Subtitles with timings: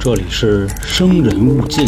[0.00, 1.86] 这里是生人勿近。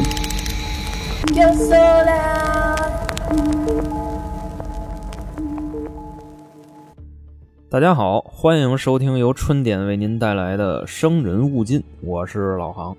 [7.69, 12.97] 大家好，欢迎收听由春点为您带来的《生人勿近》，我是老航。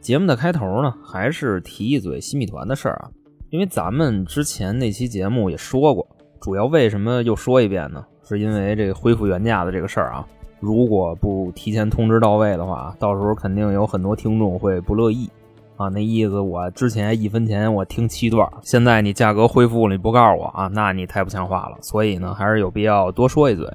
[0.00, 3.10] 节目的开头呢，还是提一嘴新米团的事儿啊，
[3.50, 6.04] 因为咱们之前那期节目也说过，
[6.40, 8.04] 主要为什么又说一遍呢？
[8.28, 10.26] 是因为这个恢复原价的这个事儿啊，
[10.58, 15.28] 如果不提前通知到位的话，到时候肯定有很多听众会不乐意
[15.76, 15.88] 啊。
[15.88, 21.76] 那意思我之前一分钱我听七段，现在你价格恢复了，你不告诉我啊，那你太不像话了。
[21.82, 23.70] 所以呢，还是有必要多说一嘴。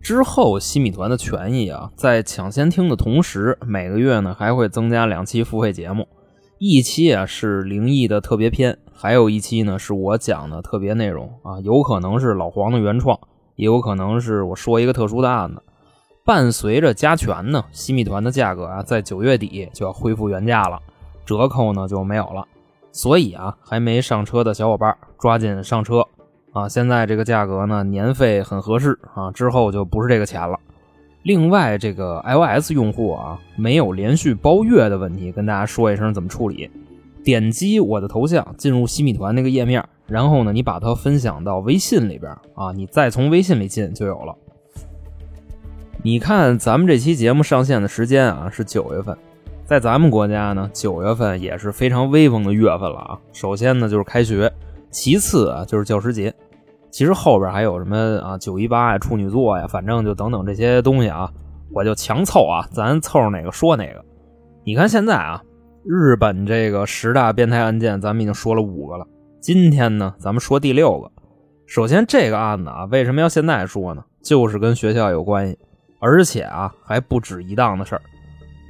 [0.00, 6.06] 之后，西米团的权益啊，在抢先听的同时，每个月呢还会增加两期付费节目，
[6.58, 13.18] 一期啊是灵异的特别篇，还有一期呢是我讲的特别内容啊，有可能是老黄的原创，
[13.56, 15.62] 也有可能是我说一个特殊的案子。
[16.28, 20.78] 伴随着加权呢，新米团的价格啊，在九月底就要恢复原价了，
[21.24, 22.46] 折扣呢就没有了。
[22.92, 26.04] 所以啊，还没上车的小伙伴抓紧上车。
[26.52, 30.60] 啊，现在这个价格呢，年费很合适啊，之后就不是这个钱了。
[31.22, 36.70] 另外，这个 iOS 用户啊，没有连续包月的问题，跟大家说一声怎么处理。
[37.24, 44.36] 点击我的头像进入西米团那个页面，然后呢，你把它分享到微信里边啊，你再从微信里进就有了。
[46.02, 49.16] 你看咱们这期节目上线的时间啊是九月份，
[49.64, 53.18] 在咱们国家呢，九月份也是非常威风的月份了啊。
[53.32, 54.52] 首先呢就是开学。
[54.90, 56.32] 其次啊，就是教师节。
[56.90, 61.30] 其实后边还有什么啊，九一八呀、处女座呀，反正就等等这些东西啊，
[61.72, 64.02] 我就强凑啊，咱凑上哪个说哪个。
[64.64, 65.42] 你看现在啊，
[65.84, 69.06] 日本这个十大变态案件，咱们已经说了五个了。
[69.40, 71.10] 今天呢，咱们说第六个。
[71.66, 74.02] 首先这个案子啊，为什么要现在说呢？
[74.22, 75.58] 就是跟学校有关系，
[75.98, 78.02] 而且啊，还不止一档的事儿。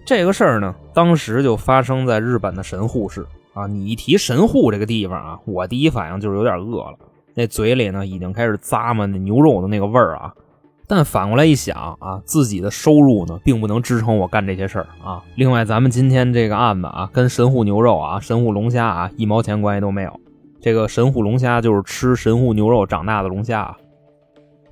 [0.04, 3.26] 这个事儿呢，当时就发生在日本的神户市。
[3.54, 6.96] 啊，你一提神户这个地方啊，我第一反应就是有点饿了，
[7.34, 10.32] 那嘴里呢已经开始咂摸那牛肉的那个味儿啊。
[10.86, 15.24] 但反过来一想啊，自己的收入呢并不能支撑我干这些事儿啊。
[15.34, 20.20] 另外，咱们今天这个案子啊，跟神户牛肉啊、神户龙虾啊一毛钱关系都没有。
[20.60, 23.76] 这个神户龙虾就是吃神户牛肉长大的龙虾啊。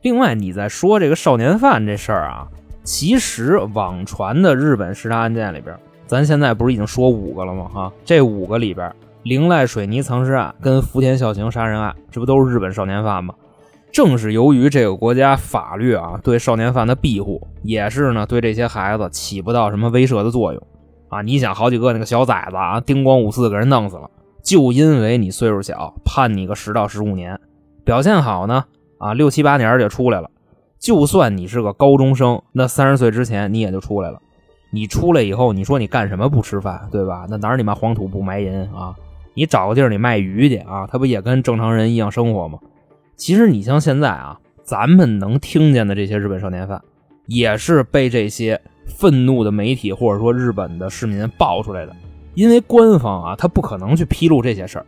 [0.07, 2.47] 另外，你在说这个少年犯这事儿啊，
[2.85, 5.77] 其实网传的日本十大案件里边。
[6.07, 7.69] 咱现在不是已经说五个了吗？
[7.75, 8.95] 哈，这五个里边，
[9.25, 13.35] 铃濑水泥藏尸案跟福田孝行杀人案，这不都是日本少年犯吗？
[13.91, 20.63] 正是由于这个国家法律啊对少年犯的庇护，也是呢对这些孩子起不到什么威慑的作用
[21.09, 21.21] 啊。
[21.21, 24.09] 你想，好几个那个小崽子啊，叮咣五四给人弄死了，
[24.41, 27.41] 就因为你岁数小，判你个十到十五年，
[27.85, 28.67] 表现好呢
[28.99, 30.31] 啊，六七八年就出来了。
[30.79, 34.21] 就算你是个高中生，那三十岁之前你也就出来了。
[34.71, 37.27] 你出来以后，你说你干什么不吃饭，对吧？
[37.31, 38.95] 那哪儿你妈黄土不埋银啊？
[39.35, 40.87] 你找个地儿你卖鱼去啊？
[40.87, 42.59] 他不也跟正常人一样生活吗？
[43.17, 46.83] 其实你像现在啊，咱们能听见的这些日本少年犯，
[47.27, 51.97] 也是被这些愤怒的媒体或者说日本的市民爆出来的。
[52.35, 54.87] 因为官方啊，他不可能去披露这些事儿。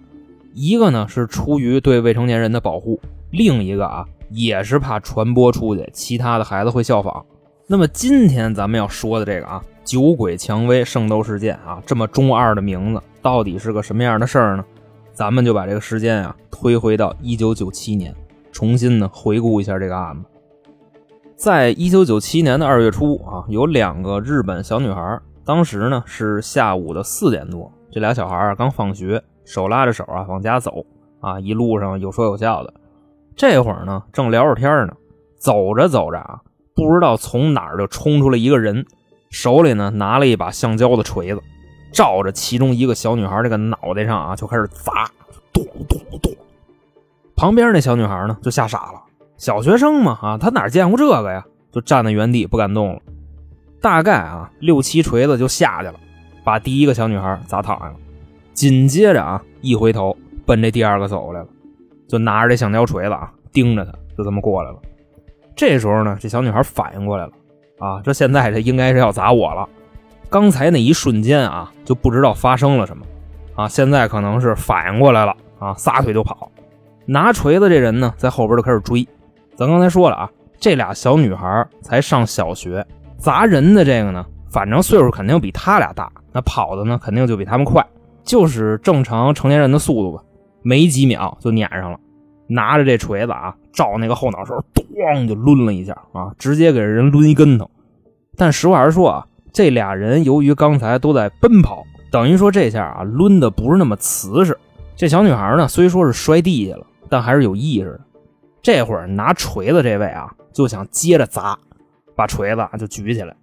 [0.52, 3.00] 一个呢是出于对未成年人的保护，
[3.30, 7.24] 另一个啊也是怕传播出去，其他的孩子会效仿。
[7.66, 14.64] 那么今天咱们要说的这个啊，酒鬼蔷薇圣斗事件啊，这么中二的名字，到底是个什么样的事儿呢？
[15.12, 18.14] 咱们就把这个时间啊推回到一九九七年，
[18.52, 20.24] 重新呢回顾一下这个案子。
[21.36, 30.84] 在一九九七年的二月初啊，有两个日本小女孩，当时呢是下午的四点多，这俩小孩啊刚放学，手拉着手啊往家走
[31.20, 32.72] 啊，一路上有说有笑的。
[33.38, 34.94] 这会儿呢正聊着天呢，
[35.38, 36.40] 走着走着啊。
[36.74, 38.84] 不知道从哪儿就冲出来一个人，
[39.30, 41.40] 手里呢拿了一把橡胶的锤子，
[41.92, 45.08] 照着其中一个小女孩这个脑袋上啊就开始砸，
[45.52, 46.32] 咚咚咚。
[47.36, 49.00] 旁边那小女孩呢就吓傻了，
[49.36, 51.44] 小学生嘛啊，她哪见过这个呀？
[51.70, 53.00] 就站在原地不敢动了。
[53.80, 55.94] 大概啊六七锤子就下去了，
[56.42, 57.94] 把第一个小女孩砸躺下了。
[58.52, 61.46] 紧接着啊一回头奔这第二个走过来了，
[62.08, 64.78] 就拿着这橡胶锤子啊盯着他，就这么过来了。
[65.54, 67.32] 这时候呢，这小女孩反应过来了，
[67.78, 69.68] 啊，这现在这应该是要砸我了。
[70.30, 73.04] 刚才那一瞬间啊，就不知道发生了什么，
[73.54, 76.50] 啊，现在可能是反应过来了，啊，撒腿就跑。
[77.06, 79.06] 拿锤子这人呢，在后边就开始追。
[79.56, 80.30] 咱刚才说了啊，
[80.60, 87.84] 这俩小女孩才上小学，砸人的这个呢，反正岁数肯定比他俩大，那跑的呢肯定就比他们快，
[88.22, 90.22] 就是正常成年人的速度吧，
[90.68, 91.98] 没几秒就撵上了。
[92.46, 97.70] 拿着这锤子啊，照那个后脑勺，咣就抡了一下啊，直接给人抡一跟头。
[98.36, 104.58] 但实话实说啊，这俩人由于刚才都在奔跑，等于说这下啊抡的不是那么瓷实。
[104.94, 108.00] 这小女孩呢，虽说是摔地下了，但还是有意识的。
[108.60, 111.58] 这会儿拿锤子这位啊，就想接着砸，
[112.14, 113.34] 把锤子就举起来，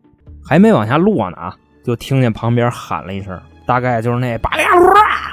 [0.44, 4.64] 还没往下落呢啊，就听见旁边喊了一声，大概就是那“八嘎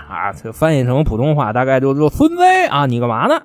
[0.08, 3.40] 啊”，这翻译成普通话大概就就孙子啊，你干嘛呢？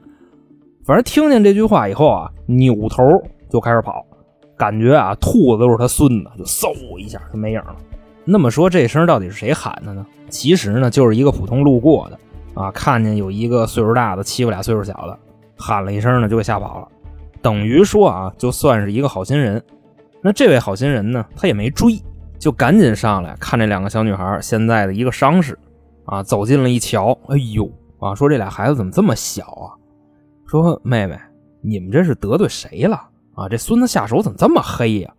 [0.86, 3.04] 反正听见这句话以后啊，扭头
[3.50, 4.06] 就开始跑，
[4.58, 7.76] 感觉啊，兔子都是他孙子，就嗖一下就没影了。
[8.24, 10.06] 那么说这声到底是谁喊的呢？
[10.30, 12.20] 其实呢，就是一个普通路过的。
[12.54, 15.18] 啊，看见有一个岁数大的欺负俩岁数小的，
[15.58, 16.88] 喊了一声呢，就给吓跑了。
[17.42, 19.62] 等于说啊，就算是一个好心人。
[20.22, 22.02] 那这位好心人呢，他也没追，
[22.40, 25.58] 就赶紧上来看这两个小女孩现在的一个伤势。
[26.06, 27.70] 啊，走近了一瞧，哎呦，
[28.00, 29.76] 啊，说这俩孩子怎么这么小啊？
[30.46, 31.20] 说妹妹，
[31.62, 32.96] 你们这是得罪谁了？
[33.36, 35.14] 啊，这孙子下手怎么这么黑呀？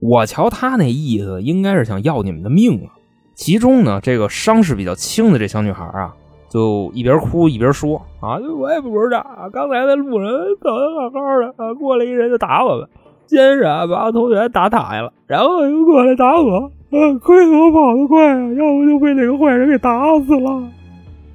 [0.00, 2.96] 我瞧他那意思，应该是想要你们的命啊。
[3.34, 6.14] 其中呢，这个伤势比较轻的这小女孩啊。
[6.48, 9.22] 就一边哭一边说啊，我也不知道，
[9.52, 10.30] 刚才在路人
[10.60, 12.88] 走的好好的啊，过来一人就打我们，
[13.32, 20.62] 先是啊把我同学打躺下了，然后又过来打我，啊， 亏我跑得快啊，要不就被那个坏人给打死了。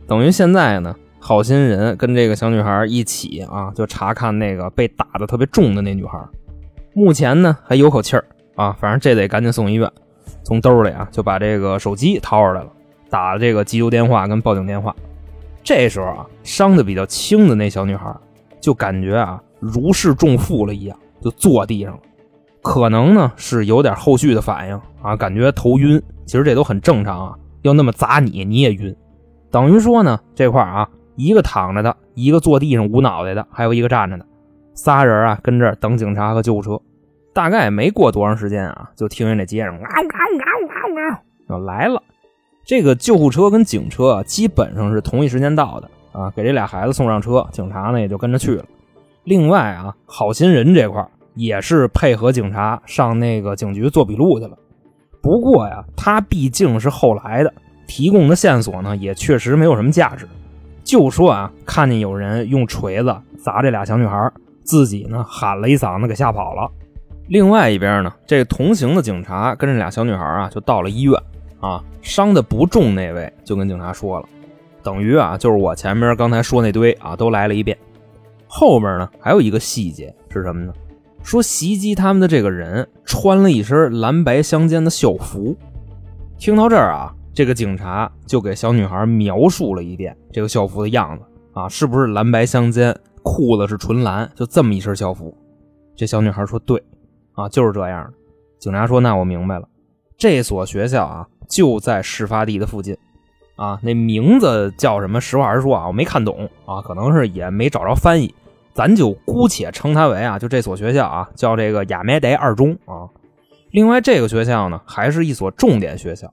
[0.08, 6.20] 等于现在呢，好心人跟这个小女孩一起啊，就查看那个被打的特别重的那女孩，
[6.94, 8.24] 目前呢还有口气儿
[8.56, 9.92] 啊，反正这得赶紧送医院，
[10.44, 12.68] 从兜里啊就把这个手机掏出来了，
[13.10, 14.96] 打了这个急救电话跟报警电话。
[15.64, 18.16] 这时候啊，伤的比较轻的那小女孩
[18.62, 22.00] 就感觉啊如释重负了一样，就坐地上了。
[22.62, 26.02] 可能呢是有点后续的反应啊，感觉头晕。
[26.26, 28.94] 其实这都很正常啊，要那么砸你你也晕。
[29.50, 34.26] 等于说呢，这块啊，一个躺着的，一个坐地上捂脑袋的，还有一个站着的，
[34.74, 36.78] 仨人啊跟这儿等警察和救护车。
[37.34, 41.20] 大概没过多长时间啊，就听见这街上嗷嗷嗷嗷嗷
[41.50, 42.04] 要来了。
[42.66, 48.66] 这个救护车跟警车啊，基本上是同一时间到的啊，给这俩孩子送上车，警察呢也就跟着去了。
[49.28, 54.58] 另外啊，好心人这块也是配合警察上那个警局做笔录去了。
[55.22, 57.54] 不过呀，他毕竟是后来的，
[57.88, 60.26] 提供的线索呢也确实没有什么价值。
[60.82, 64.32] 就说啊，看见有人用锤子砸这俩小女孩，
[64.64, 66.72] 自己呢喊了一嗓子给吓跑了。
[67.28, 71.22] 另外一边呢，这同行的警察跟这俩小女孩啊就到了医院。
[71.60, 74.26] 啊，伤的不重那位就跟警察说了，
[74.82, 77.78] 等于啊，就是我前面刚才说那堆啊，都来了一遍。
[78.60, 80.74] 后面呢，还有一个细节是什么呢？
[81.22, 85.56] 说袭击他们的这个人穿了一身蓝白相间的校服。
[86.40, 91.24] 听到这儿啊，这个警察就给小女孩描述了一遍这个校服的样子
[91.54, 95.38] 啊，是不是蓝白相间，裤子是纯蓝，就这么一身校服。
[95.96, 96.84] 这小女孩说对，
[97.34, 98.14] 啊，就是这样的。
[98.58, 99.68] 警察说那我明白了，
[100.18, 101.28] 这所学校啊。
[101.48, 102.98] 就在事发地的附近，
[103.56, 105.22] 啊，那名字叫什么？
[105.22, 108.36] 实话实说啊，我没看懂啊，可能是也没找着翻译，
[108.78, 113.10] 咱就姑且称它为啊，就这所学校啊，叫这个亚美德二中啊。
[113.72, 116.32] 另外，这个学校呢，还是一所重点学校，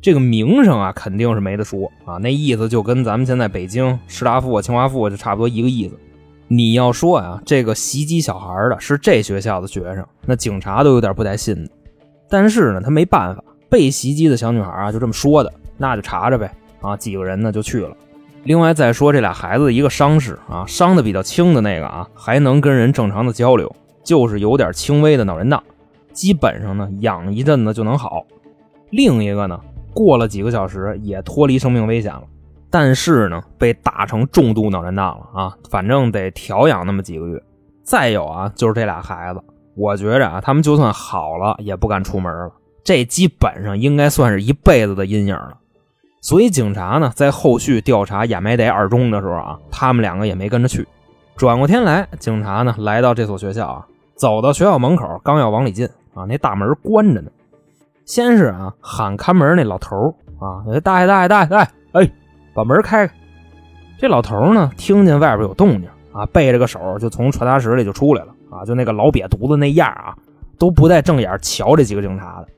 [0.00, 2.14] 这个名声啊，肯定是没得说啊。
[2.18, 5.98] 那意思就跟咱们现在北京师大附、清华附就差不多一个意思。
[6.46, 11.70] 你要说啊，这个袭击小孩的是这学校的学生，那警察都有点不带信的。
[12.28, 13.42] 但是呢，他没办法。
[13.68, 16.52] 被袭击的小女孩啊，就这么说的，那就查查呗。
[16.80, 17.96] 啊，几个人呢就去了。
[18.44, 23.70] 另外再说这俩孩子一个伤势啊，伤的比较轻的那个啊，还能跟人正常的交流，
[24.02, 25.62] 就是有点轻微的脑震荡，
[26.12, 28.24] 基本上呢养一阵子就能好。
[28.90, 29.60] 另一个呢，
[29.92, 32.22] 过了几个小时也脱离生命危险了，
[32.70, 37.42] 但是呢被打成重度脑震荡了啊，反正得调养那么几个月。
[37.82, 39.40] 再有啊，就是这俩孩子，
[39.74, 42.52] 我觉着啊，他们就算好了也不敢出门了。
[42.82, 45.58] 这基本上应该算是一辈子的阴影了，
[46.20, 50.86] 所以警察呢，在后续调查亚美德二中的时候啊，他们两个也没跟着去。
[51.36, 53.86] 转过天来，警察呢来到这所学校啊，
[54.16, 57.30] 走到学校门口，刚要往里进啊，那大门关着呢。
[58.04, 62.10] 先是啊喊看门那老头啊，大爷大爷大爷大爷，哎，
[62.54, 63.14] 把门开开。
[63.98, 70.14] 这老头呢，听见外边有动静啊，背着个手就从传达室里就出来了啊，就那个老瘪犊子那样啊，
[70.58, 72.48] 都不带正眼瞧这几个警察的。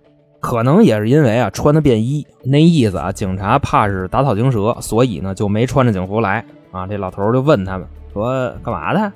[0.43, 6.85] 可能也是因为啊穿的便衣，那意思啊，警察怕是打草惊蛇，所以呢就没穿着警服来啊。
[6.85, 9.13] 这老头就问他们说干嘛的？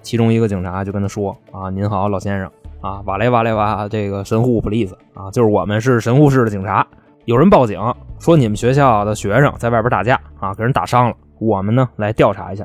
[0.00, 2.48] 其中一个警察就跟他说啊，您好，老先生
[2.80, 6.86] 啊，瓦雷瓦雷瓦，这个神户 police 啊，就是我们是神户市的警察，
[7.24, 7.78] 有人报警
[8.20, 12.64] 说你们学校的学生在外边打架啊，给人打伤了，我们呢来调查一下。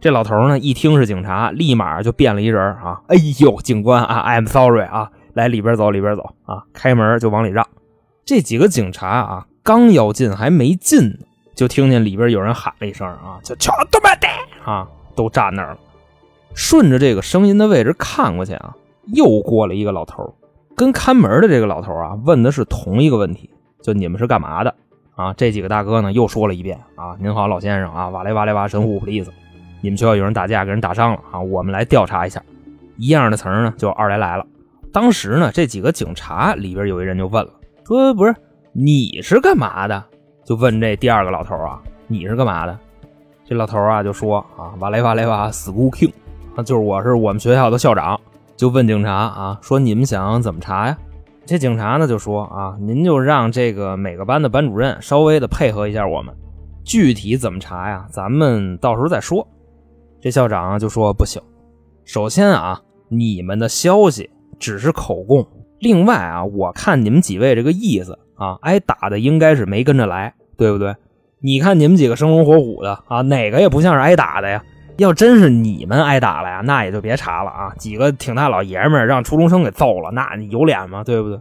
[0.00, 5.10] 这老头呢一听是警察，立马就变了一人啊，哎呦，警官啊，I'm sorry 啊。
[5.34, 6.64] 来里边走，里边走啊！
[6.72, 7.66] 开门就往里让。
[8.24, 14.28] 这几个警察啊，刚要进还没进呢，就听见里边有人喊了一声啊，就全他妈的
[14.64, 14.86] 啊，
[15.16, 15.78] 都站那儿了。
[16.54, 18.76] 顺着这个声音的位置看过去啊，
[19.14, 20.34] 又过来一个老头，
[20.76, 24.74] 跟看门的这个老头啊问的是同一个问题，就你们是干嘛的
[25.16, 25.32] 啊？
[25.32, 29.32] 这几个大哥呢又说了一遍啊，您好，老先生啊，瓦雷瓦雷瓦神户普利斯，
[29.80, 32.42] 你们学校有人打架，给人打伤了啊，我们来调查一下。
[32.98, 34.46] 一样的词儿呢，就二来来了。
[34.92, 37.50] 当时呢，这几个警察里边有一人就问了，
[37.86, 38.34] 说不是
[38.72, 40.04] 你是干嘛的？
[40.44, 42.78] 就问这第二个老头啊，你是干嘛的？
[43.44, 46.12] 这老头啊就说啊，瓦雷瓦雷瓦 school king。
[46.58, 48.20] 就是我是我们学校的校长，
[48.56, 50.98] 就问警察啊，说你们想怎么查呀？
[51.46, 56.34] 这警察呢就说啊，您就让这个每个班的班主任稍微的配合一下我们，
[56.84, 59.48] 具体怎么查呀，咱们到时候再说。
[60.20, 61.42] 这校长就说不行，
[62.04, 64.28] 首先啊，你们的消息
[64.62, 65.44] 只是口供，
[65.80, 70.94] 另外啊，我看你们几位这个意思啊，挨打的应该是没跟着来，对不对？
[71.40, 74.62] 你看你们几个生龙活虎的啊，哪个也不像是挨打的呀？
[74.98, 77.74] 要真是你们挨打了呀，那也就别查了啊！
[77.76, 81.02] 几个挺大老爷们让初中生给揍了，那你有脸吗？
[81.02, 81.40] 对不对？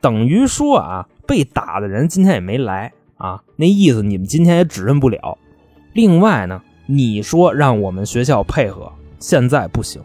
[0.00, 5.36] 等于说啊，被打的人今天也没来啊，那意思你们今天也指认不了。
[5.92, 10.00] 另外呢，你说让我们学校配合，现在不行。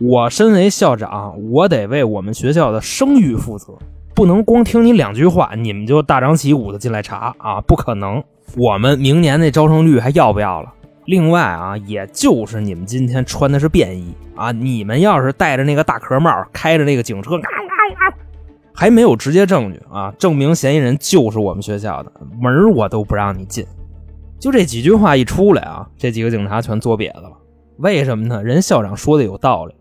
[0.00, 3.74] 我身为校长，我得为我们学校的声誉负责，
[4.14, 7.60] 不能光听你两句话，你们就大张旗鼓的进来查啊！
[7.60, 8.24] 不可能，
[8.56, 10.72] 我们明年那招生率还要不要了？
[11.04, 17.32] 另外啊，也就是你们今天穿的是便衣啊，你们要是戴着那个大壳帽，开着那个警车，
[18.72, 23.66] 还没有直接证据啊，证明嫌疑人就是我们学校的门我都不让你进。
[24.38, 27.32] 就这几句话一出来啊，这几个警察全作瘪子了。
[27.76, 28.42] 为什么呢？
[28.42, 29.74] 人校长说的有道理，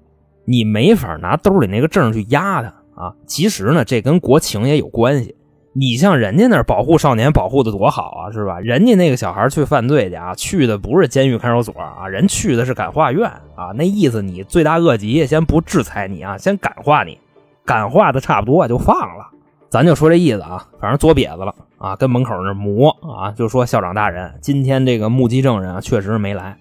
[0.50, 3.14] 你没法拿兜里那个证去压他啊。
[3.28, 5.36] 其实呢，这跟国情也有关系。
[5.74, 8.60] 你像人家那儿保护少年保护的多好啊，是吧？
[8.60, 13.72] 人家那个小孩去犯罪去啊，去的不是监狱看守所啊，人去的是感化院啊。
[13.76, 17.20] 那意思你罪大恶极，先不制裁你啊，先感化你，
[17.64, 19.28] 感化的差不多就放了。
[19.70, 26.58] 咱就说这意思啊，反正作瘪子了啊，跟门口那磨啊，就说校长大人，今天这个目击证人啊，确实没来，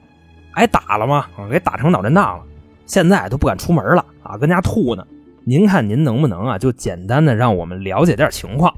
[0.53, 1.25] 挨打了吗？
[1.51, 2.45] 给打成脑震荡了，
[2.89, 5.07] 现在都不敢出门了啊，跟家吐呢。
[5.45, 8.75] 您看您能不能啊，就简单的让我们了解点情况。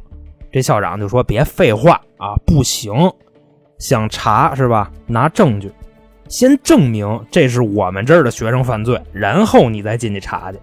[0.53, 2.93] 这校长就说：“别废话啊，不行，
[3.79, 4.91] 想查是吧？
[5.07, 5.73] 拿证据，
[6.29, 10.59] 先证明这是我们这儿的学生犯罪，然后你再进去查去。”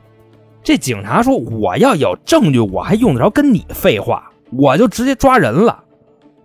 [0.62, 4.30] 这警察说：“我要有证据，我还用得着跟你废话？
[4.52, 5.84] 我就直接抓人了。”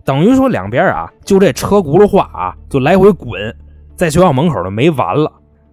[0.04, 3.54] 等于说两边啊，就这车轱辘话啊，就来回滚，
[3.96, 5.32] 在学校门口都没完了，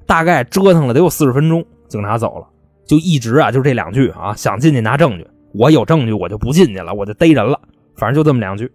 [0.10, 1.64] 大概折腾了得有四十分钟。
[1.88, 2.48] 警察走了，
[2.88, 5.28] 就一直啊，就这两句啊，想进去拿证据。
[5.54, 7.60] 我有证据，我就不进去了，我就逮人了。
[7.96, 8.72] 反正就这么两句。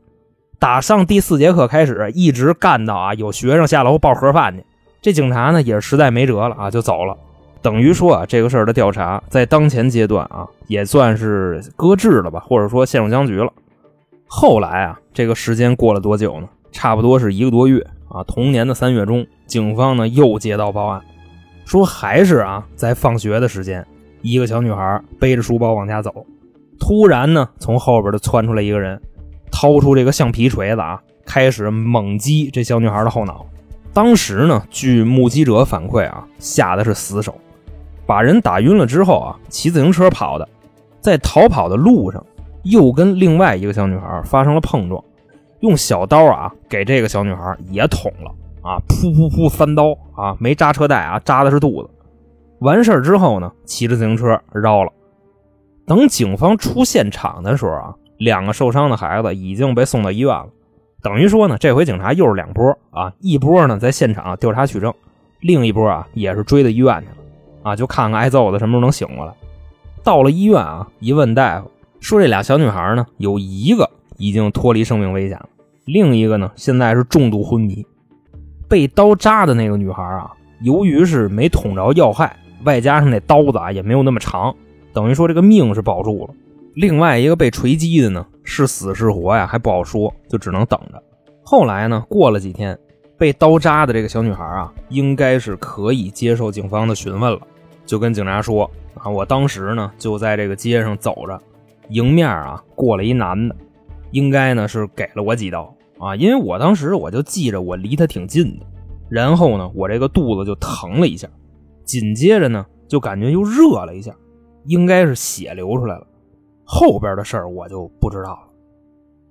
[0.60, 4.64] 打上第四节课开始，一直干到啊有学生下楼报盒饭去。
[5.02, 7.16] 这警察呢也是实在没辙了啊，就走了。
[7.60, 13.52] 等于说啊，这个事儿的调查在当前阶段啊也算是搁置了吧，或者说陷入僵局了。
[14.26, 16.48] 后来啊，这个时间过了多久呢？
[16.70, 18.22] 差不多是一个多月啊。
[18.24, 21.02] 同年的三月中，警方呢又接到报案，
[21.64, 23.84] 说还是啊在放学的时间，
[24.22, 26.24] 一个小女孩背着书包往家走。
[26.78, 29.00] 突然呢，从后边就窜出来一个人，
[29.50, 33.46] 掏出这个橡皮锤子啊，开始猛击这小女孩的后脑。
[33.92, 37.34] 当时呢，据目击者反馈啊，下的是死手，
[38.04, 40.46] 把人打晕了之后啊，骑自行车跑的，
[41.00, 42.22] 在逃跑的路上
[42.64, 45.02] 又跟另外一个小女孩发生了碰撞，
[45.60, 48.30] 用小刀啊给这个小女孩也捅了
[48.64, 51.90] 啊，噗噗噗三刀啊，没扎车带啊，扎的是肚子。
[52.60, 54.90] 完事之后呢，骑着自行车绕了。
[55.86, 60.46] 等警方出现场的时候啊，两个受伤的孩子已经被送到医院了。
[61.02, 64.94] 等于说呢，这回警察又是两波啊，一波呢在现场调查取证，
[65.40, 67.16] 另一波啊也是追到医院去了
[67.62, 69.34] 啊，就看看挨揍的什么时候能醒过来。
[70.02, 75.48] 到了医院啊，一问大夫说这俩小女孩呢，有一个已经脱离生命危险了，
[75.84, 77.84] 另一个呢现在是重度昏迷。
[78.68, 84.54] 被刀扎的那个女孩啊，由于是没捅着要害，外加上那刀子啊也没有那么长。
[84.92, 86.34] 等于说这个命是保住了，
[86.74, 91.02] 另外一个被锤击的呢是死是活呀还不好说，就只能等着。
[91.42, 92.78] 后来呢过了几天，
[93.18, 97.40] 被刀扎的这个小女孩啊应该是可以接受警方的询问了，
[97.84, 101.40] 就跟警察说啊，我当时呢就在这个街上走着，
[101.88, 103.54] 迎面啊过来一男的，
[104.12, 108.66] 应该呢是给了我几刀啊，因为我当时我就记着我离他挺近的，
[109.08, 111.28] 然后呢我这个肚子就疼了一下，
[111.84, 114.14] 紧接着呢就感觉又热了一下。
[114.66, 116.06] 应该是血流出来了，
[116.64, 118.48] 后边的事儿我就不知道了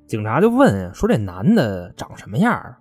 [0.06, 2.78] 警察就问说：“这男的长什么样啊？”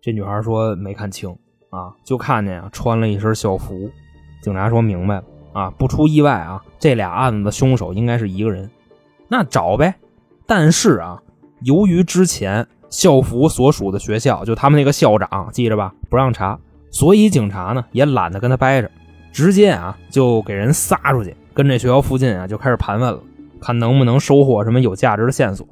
[0.00, 1.36] 这女孩说：“没看清
[1.70, 3.90] 啊，就看见啊穿了一身校服。”
[4.40, 8.70] 警察说明白了啊，不出意外啊，这俩案子的凶手应该是一个人。
[9.26, 9.92] 那找呗。
[10.46, 11.20] 但是啊，
[11.62, 16.56] 由于之前校服所属的学校就他们那个校长记着吧，不让查，
[16.90, 18.88] 所以警察呢也懒得跟他掰扯，
[19.32, 23.18] 直接啊就给人撒出去，跟这学校附近啊就开始盘问了，
[23.60, 25.66] 看能不能收获什么有价值的线索。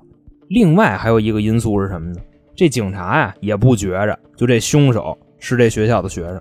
[0.49, 2.21] 另外还有一个因素是什么呢？
[2.57, 6.41] 这警察呀也不觉着，就这凶手是这学校的学生。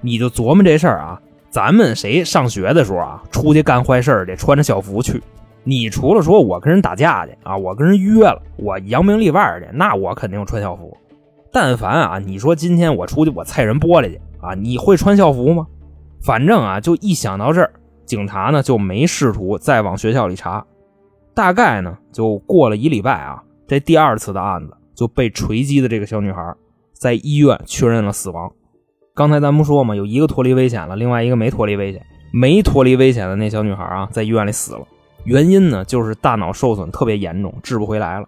[0.00, 5.22] 你就琢磨这事儿啊，咱们谁上学的时候啊，出去干坏事得穿着校服去。
[5.68, 10.96] 你除了说我跟人打架去啊，我跟人约了，我扬名立万去，那我肯定穿校服。
[11.52, 15.66] 但凡啊，你说今天我出去我踩人玻璃去啊，你会穿校服吗？
[16.22, 17.72] 反正啊，就一想到这儿，
[18.04, 20.64] 警察呢就没试图再往学校里查。
[21.34, 23.42] 大概呢就过了一礼拜啊。
[23.66, 26.54] 这第二次的案子就被锤击的这个小女孩，
[26.92, 28.52] 在医院确认了死亡。
[29.14, 32.00] 刚才咱不说嘛，有一个脱离危险了，另外一个没脱离危险。
[32.32, 34.86] 没脱离危险的那小女孩啊，在医院里死了。
[35.26, 38.26] 原因呢，就是大脑受损特别严重，治不回来了。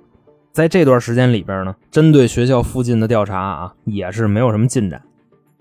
[0.52, 5.00] 在这段时间里边呢，针对学校附近的调查啊，也是没有什么进展。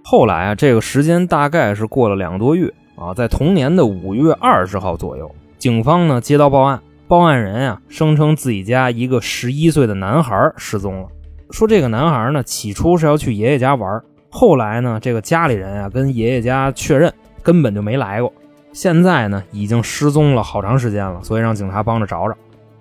[0.03, 5.29] 后来啊，这个时间大概是过了两个多月啊，在同年的五月二十号左右，
[5.59, 6.81] 警方呢接到报案。
[7.07, 11.07] 报案人啊，声称自己家一个十一岁的男孩失踪了。
[11.51, 17.13] 说这个男孩呢，起初是要去爷爷家玩，后来呢，这个家里人啊跟爷爷家确认
[17.43, 18.33] 根本就没来过。
[18.77, 22.37] 现在呢，已经失踪了好长时间了，所以让警察帮着找找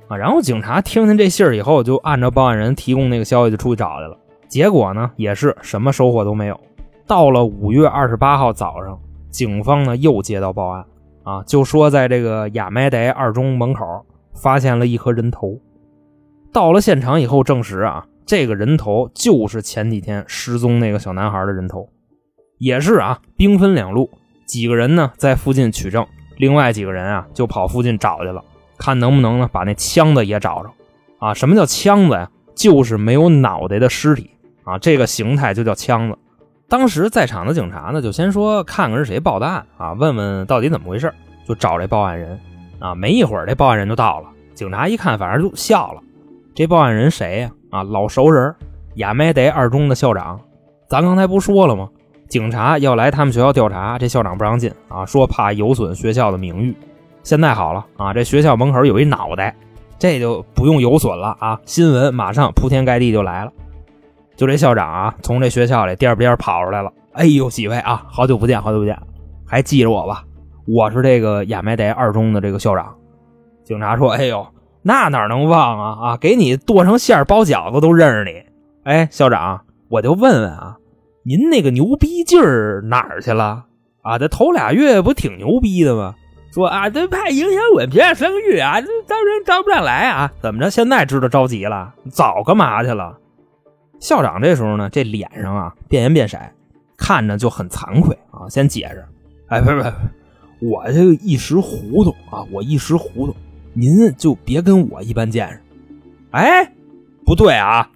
[0.09, 0.17] 啊。
[0.19, 4.15] 然后警察听见这信儿以后，就按照报案人提供那个消息就出去找去了。
[4.47, 6.61] 结果呢，也是什么收获都没有。
[7.07, 9.01] 到了五月二十八号早上，
[9.31, 10.85] 警方呢又接到报案
[11.23, 13.83] 啊，就说在这个亚麦德二中门口。
[14.35, 15.59] 发现了一颗人头，
[16.53, 21.89] 到了现场以后，证实啊，这个人头就是前几天失踪那个小男孩的人头，
[22.59, 24.11] 也是啊，兵分两路，
[24.47, 26.07] 几个人呢在附近取证，
[26.37, 28.43] 另外几个人啊就跑附近找去了，
[28.79, 30.71] 看能不能呢把那枪子也找着。
[31.19, 32.31] 啊，什么叫枪子呀？
[32.55, 34.31] 就是没有脑袋的尸体
[34.65, 36.17] 啊，这个形态就叫枪子。
[36.69, 41.13] 当时在场的警察呢，就先说看看是谁报的案啊，问问到底怎么回事，
[41.47, 42.39] 就找这报案人。
[42.79, 44.29] 啊，没一会儿，这报案人就到了。
[44.55, 46.01] 警察一看，反正就笑了。
[46.55, 47.51] 这报案人谁呀？
[47.71, 48.55] 啊，老熟人，
[48.97, 50.41] 亚美德二中的校长。
[50.89, 51.89] 咱刚才不说了吗？
[52.29, 56.75] 警察要来他们学校调查，这校长不让进啊，说怕有损学校的名誉。
[57.23, 59.55] 现在好了啊，这学校门口有一脑袋，
[59.99, 61.61] 这就不用有损了啊。
[61.65, 63.53] 新闻马上铺天盖地就来了。
[64.37, 66.93] 就这校长啊，从这学校里颠儿颠儿跑出来了。
[67.13, 68.99] 哎呦，几位啊，好久不见，好久不见，
[69.47, 70.23] 还记着我吧？
[70.67, 72.93] 我是这个亚美德二中的这个校长，
[73.65, 74.47] 警察说：“哎呦，
[74.83, 76.17] 那哪能忘啊啊！
[76.17, 78.43] 给你剁成馅儿包饺子都认识你。
[78.85, 80.77] 哎，校长，我就问问啊，
[81.29, 83.65] 您那个牛逼劲儿哪儿去了
[84.03, 84.17] 啊？
[84.17, 86.15] 这头俩月不挺牛逼的吗？
[86.53, 90.33] 说啊，这怕影响我学校声誉啊，这招人招不上来啊？
[90.41, 90.71] 怎么着？
[90.71, 91.93] 现在知道着急了？
[92.13, 93.19] 早干嘛去了？
[93.99, 96.39] 校长这时候呢，这脸上啊变颜变色，
[96.97, 98.49] 看着就很惭愧啊。
[98.49, 99.05] 先解释，
[99.49, 99.89] 哎，不是不。”
[100.65, 103.35] 我这个一时糊涂啊，我一时糊涂，
[103.73, 105.61] 您就别跟我一般见识。
[106.31, 106.73] 哎，
[107.25, 107.91] 不对啊，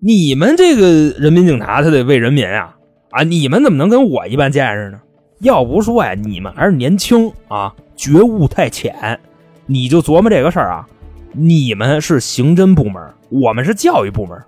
[0.00, 2.76] 你们这个人民警察他得为人民啊
[3.10, 3.22] 啊！
[3.24, 5.00] 你们怎么能跟我一般见识呢？
[5.40, 9.18] 要不说呀，你们还是年轻啊，觉悟太浅。
[9.66, 10.86] 你就琢磨这个事儿啊，
[11.32, 14.40] 你们是刑侦部门，我们是教育部门，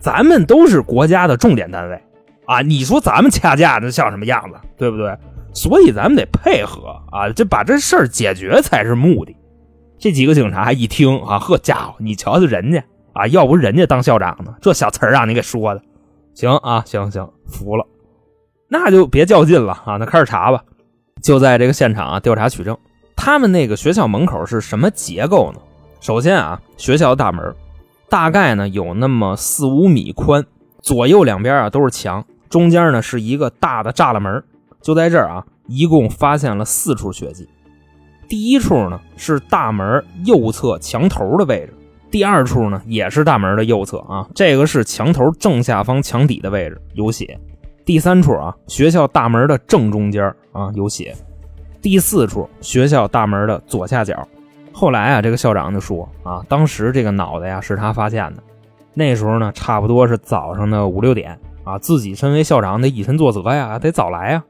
[0.00, 2.00] 咱们都是国家的重点单位
[2.46, 2.60] 啊。
[2.62, 5.16] 你说咱们掐架子像什么样子，对不对？
[5.52, 9.36] 所以咱们得配合啊，这把这事儿解决才是目的。
[9.98, 12.84] 这几个警察一听啊，呵家伙，你瞧瞧人家
[13.16, 15.82] 啊，要不人家当校长呢，这小词儿让你给说的，
[16.34, 17.86] 行啊，行行，服了，
[18.68, 20.62] 那就别较劲了啊，那开始查吧。
[21.22, 22.76] 就在这个现场啊，调查取证。
[23.16, 25.60] 他们那个学校门口是什么结构呢？
[26.00, 27.54] 首先啊，学校的大门
[28.08, 30.44] 大概呢有那么四五米宽，
[30.82, 34.44] 左右两边啊都是墙，中间呢是一个大的栅栏门。
[34.82, 37.48] 就在这儿啊，一共发现了四处血迹。
[38.28, 41.72] 第一处呢是大门右侧墙头的位置，
[42.10, 47.38] 第二处呢也是大门的右侧啊，这个是墙头正下方墙底的位置有血。
[47.84, 51.14] 第三处啊，学校大门的正中间啊有血。
[51.82, 54.26] 第四处学校大门的左下角。
[54.72, 58.42] 后来啊，这个校长就说啊，当时这个脑袋呀是他发现的，
[58.94, 64.42] 那时候呢差不多是早上的五六点啊，自己身为校长得以身作则呀，得早来呀。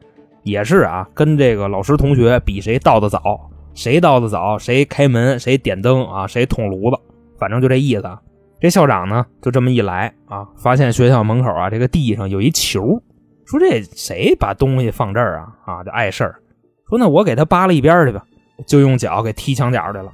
[0.43, 6.97] 也是啊，跟这个老师同学比谁到的早，谁到的早，谁开门，谁点灯啊，谁捅炉子，
[7.39, 8.19] 反正就这意思。
[8.61, 13.03] 这校长呢，就这么一来啊，发现学校门口啊这个地上有一球，
[13.45, 15.49] 说这谁把东西放这儿啊？
[15.67, 16.41] 啊，就碍事儿。
[16.89, 18.25] 说那我给他扒拉一边去吧，
[18.67, 20.11] 就用脚给踢墙角去了。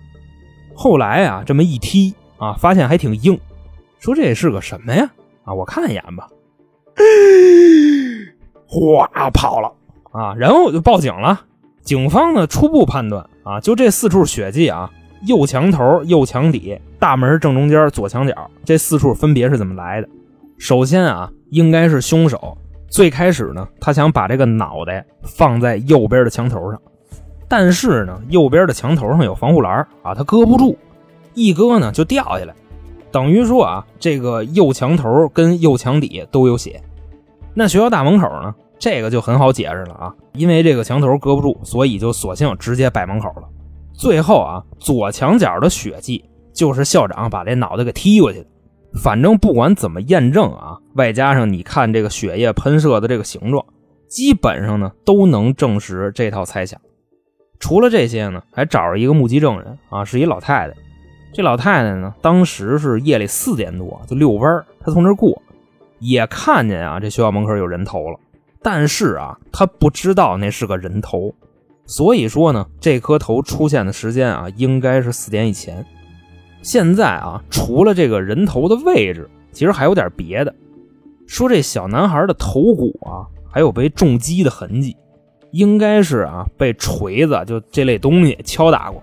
[0.75, 3.39] 后来啊，这么一踢啊，发现还挺硬。
[4.01, 5.09] 说这是个什么呀？
[5.45, 6.29] 啊，我看一眼吧。
[8.67, 9.73] 哗，跑了
[10.13, 10.35] 啊！
[10.35, 11.43] 然后就报警了。
[11.83, 14.91] 警方呢，初步判断啊，就这四处血迹啊，
[15.27, 18.33] 右墙头、右墙底、大门正中间、左墙角
[18.65, 20.09] 这四处分别是怎么来的？
[20.57, 22.57] 首先啊，应该是凶手
[22.89, 26.81] 最开始呢，他想把这个脑袋放在右边的墙头上，
[27.49, 30.77] 但是呢，右边的墙头上有防护栏啊，他搁不住，
[31.35, 32.55] 一搁呢就掉下来，
[33.11, 36.81] 等于说啊，这个右墙头跟右墙底都有血。
[37.53, 38.55] 那学校大门口呢？
[38.79, 43.49] 这个就很好解释了啊，因为这个墙头搁不住，所以就索性直接摆门口了。
[43.93, 48.47] 最后啊，左墙角的血迹就是校长把这脑袋给踢过去的。
[49.03, 53.65] 反正不管怎么验证啊，外加上你看这个血液喷射的这个形状，
[54.07, 56.79] 基本上呢都能证实这套猜想。
[57.59, 60.75] 除了这些呢，还找着一个目击证人啊，是一老太太。
[61.33, 65.41] 这老太太呢，当时是夜里四点多就遛弯她从这过，
[65.99, 68.19] 也看见啊这学校门口有人头了。
[68.61, 71.35] 但是啊，她不知道那是个人头，
[71.87, 75.87] 所以说呢，这颗头出现的时间啊，应该是四点以前。
[76.63, 80.55] 现在啊，除了这个人头的位置，其实还有点别的。
[81.27, 84.97] 说这小男孩的头骨啊，还有被重击的痕迹，
[85.51, 89.03] 应该是啊被锤子就这类东西敲打过。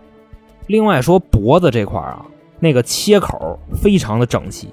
[0.68, 2.26] 另外说脖子这块啊，
[2.60, 4.70] 那个切口非常的整齐，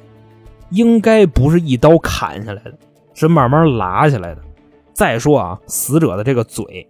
[0.70, 2.74] 应该不是一刀砍下来的，
[3.14, 4.42] 是慢慢拉下来的。
[4.92, 6.86] 再说啊，死者的这个嘴，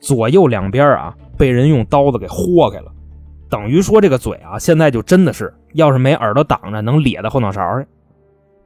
[0.00, 2.92] 左右两边啊，被人用刀子给豁开了，
[3.48, 7.86] 等于说这个嘴啊，现在就真的是，要是没耳朵挡着，能咧到后脑勺去。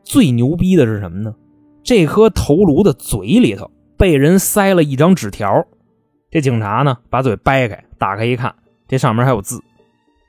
[0.02, 1.34] 最牛逼的是什么呢？
[1.82, 5.66] 这颗头颅的嘴里头被人塞了一张纸条。
[6.30, 8.54] 这警察呢，把嘴掰开，打开一看，
[8.88, 9.60] 这上面还有字，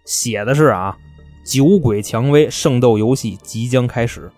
[0.06, 0.98] 写的是啊
[1.46, 4.32] ：“酒鬼蔷薇圣斗游戏即将开始，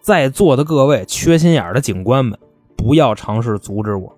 [0.00, 2.38] 在座的各位缺心眼的警官们。”
[2.78, 4.16] 不要尝试阻止我，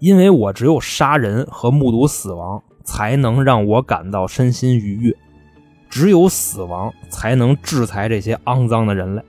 [0.00, 5.14] 因为我只有杀人和目睹死亡，才能让我感到身心愉悦。
[5.88, 9.22] 只有死亡才能制裁这些肮脏的人类，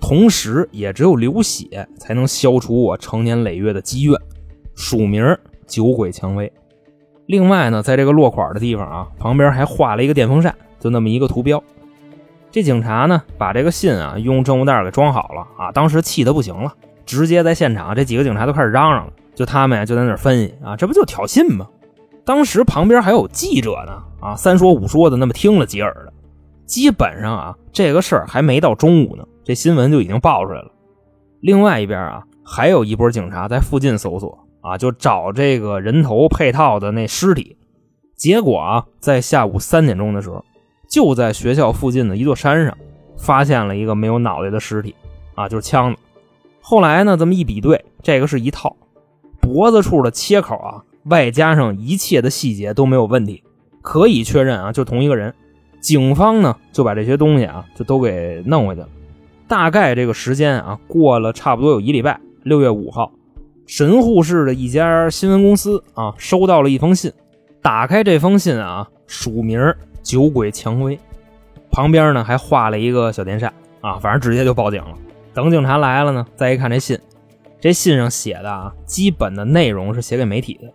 [0.00, 4.14] 同时也只有流血才能消除我成年累月的积怨。
[4.74, 6.52] 署名：酒鬼蔷薇。
[7.26, 11.62] 另外呢，在这个落款的地方啊，旁边还画了一个电风扇，就那么一个图标。
[12.50, 16.74] 这警察呢，把这个信啊用证物袋给装好了啊，当时气得不行了。
[17.06, 19.12] 直接在现场，这几个警察都开始嚷嚷了。
[19.34, 21.66] 就他们呀，就在那分析啊，这不就挑衅吗？
[22.24, 26.12] 当时旁边还有记者呢，啊，三说五说的，那么听了几耳的。
[26.66, 30.70] 基本上啊，这个事儿还没到中午呢，这新闻就已经爆出来了。
[31.40, 37.58] 另外一边啊，还有一波警察在附近搜索啊，就找这个人头配套的那尸体。
[38.16, 40.42] 结果啊，在下午三点钟的时候，
[40.88, 42.74] 就在学校附近的一座山上，
[43.18, 44.94] 发现了一个没有脑袋的尸体，
[45.34, 45.98] 啊，就是枪子。
[46.62, 47.14] 后来呢？
[47.18, 48.74] 这么一比对，这个是一套
[49.42, 53.42] 脖子处的切口啊，外加上一切的细节都没有问题，
[53.82, 55.34] 可以确认啊，就同一个人。
[55.80, 58.88] 警方呢就把这些东西啊就都给弄回去了。
[59.46, 62.18] 大概这个时间啊过了差不多有一礼拜。
[62.42, 63.12] 六月五号，
[63.66, 67.12] 神户市的一家新闻公司啊收到了一封信，
[67.62, 70.98] 打开这封信啊，署名“酒鬼蔷薇”，
[71.70, 74.94] 旁边呢还画了一个小电扇啊，反正直接就报警了。
[75.32, 76.98] 等警察来了呢，再一看这信，
[77.60, 80.70] 这信上写的啊，基本的内容是写给媒体的。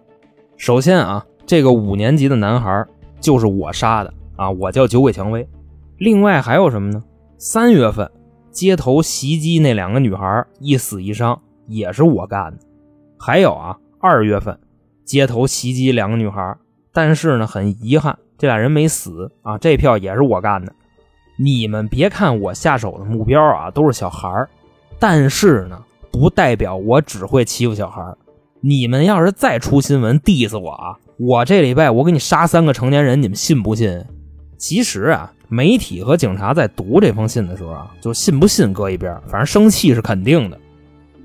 [0.60, 2.86] 首先啊，这个五年级的男孩
[3.22, 5.48] 就是我杀的啊，我叫酒鬼蔷薇。
[5.98, 7.02] 另外还有什么呢？
[7.38, 8.12] 三月份
[8.52, 12.58] 街头袭击那两个女孩一死一伤也是我干的。
[13.18, 14.60] 还有啊，二月份
[15.06, 16.58] 街头袭击两个女孩，
[16.92, 20.74] 但是呢，很遗憾这俩人没死啊，这票也是我干的。
[21.38, 24.46] 你们别看我下手的目标啊都是小孩
[25.00, 28.14] 但是呢，不代表我只会欺负小孩
[28.62, 34.04] 你们要是再出新闻 diss 我啊，我这礼拜我给你杀三个成年人，你们信不信？
[34.58, 40.60] 其实啊，媒体和警察在读这封信的时候啊，就信不信搁一边，反正生气是肯定的。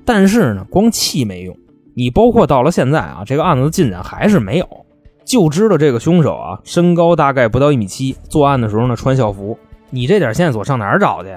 [0.05, 1.53] 但是呢，光气没用，
[1.93, 4.85] 你包括到了现在啊，这个案子的进展还是没有，
[5.25, 9.57] 就知道这个凶手啊，身高大概不到一米七，作案的时候呢穿校服。
[9.89, 11.29] 你这点线索上哪儿找去？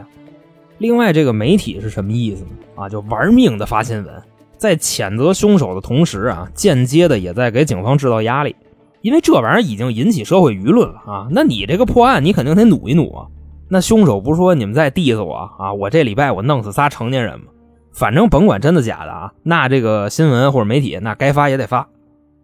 [0.79, 2.51] 另外，这个媒体是什么意思呢？
[2.77, 4.15] 啊，就玩命的发新闻，
[4.59, 8.55] 在谴责凶手的同时啊，间接的也在给警方制造压力，
[9.01, 11.29] 因为这玩意儿已经引起社会舆论了啊。
[11.31, 13.27] 那你这个破案，你肯定得努一努啊。
[13.69, 15.73] 那凶手不是说你们在 diss 我啊？
[15.73, 17.47] 我这礼拜我弄死仨成年人嘛，
[17.93, 21.89] 反正甭管真的假的啊，那这个新闻或者媒体那该发也得发。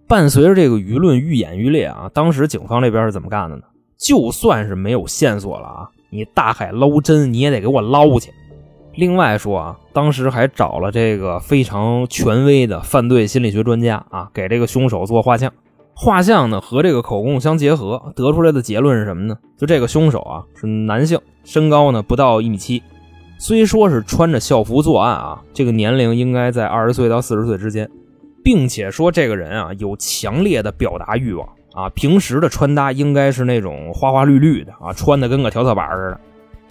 [0.07, 3.63] 伴随着这个舆论愈演愈烈啊，当时警方这边是怎么干的呢？
[3.99, 8.31] 就算是没有线索了啊，你大海捞针你也得给我捞去。
[8.97, 15.53] 另外说啊，当时还找了这个非常权威的犯罪心理学专家啊，给这个凶手做画像。
[15.97, 19.37] 画像呢和这个口供相结合，得出来的结论是什么呢？
[19.57, 22.83] 就这个凶手啊是男性，身高呢不到一米七，
[23.39, 27.89] 虽说是穿着校服作案啊，这个年龄应该在二十岁到四十岁之间，
[28.43, 36.21] 并且说这个人啊有强烈的表达欲望啊，平时的穿搭应该是那种花花绿绿的啊，穿的跟个调色板似的。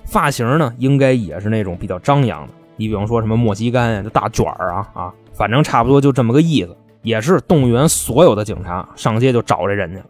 [0.06, 2.54] 发型呢，应该也是那种比较张扬的。
[2.76, 6.76] 你比方说什么莫西干呀、这大卷儿啊啊，反正差不多就这么个意思。
[7.04, 10.06] 也是动员所有的警察上街就找这人去了，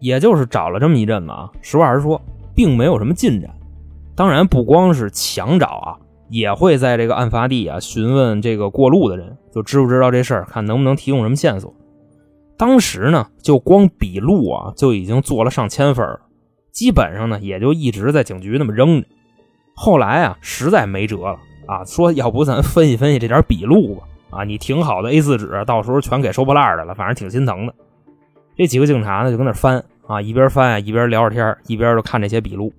[0.00, 1.50] 也就是找了这么一阵子啊。
[1.60, 2.18] 实话实说，
[2.54, 3.50] 并没有什么进展。
[4.16, 5.98] 当然，不光是强找啊，
[6.30, 11.74] 也会在这个案发地啊询问这个过路的人，就知不知道这事儿，看能不能提供什么线索。
[12.56, 16.20] 当时呢，就光笔录啊就已经做了上千份了。
[16.74, 19.06] 基本上呢，也就一直在警局那么扔着。
[19.74, 24.38] 后来啊，实在没辙了啊，说要不咱分析分析这点笔录吧？
[24.38, 27.74] 啊，你挺好的 A4 纸，到时候全给收破烂的了，反正挺心疼的。
[28.56, 32.72] 这几个警察呢，就跟那翻啊，一边翻啊，一边聊着天，一边就看这些笔录。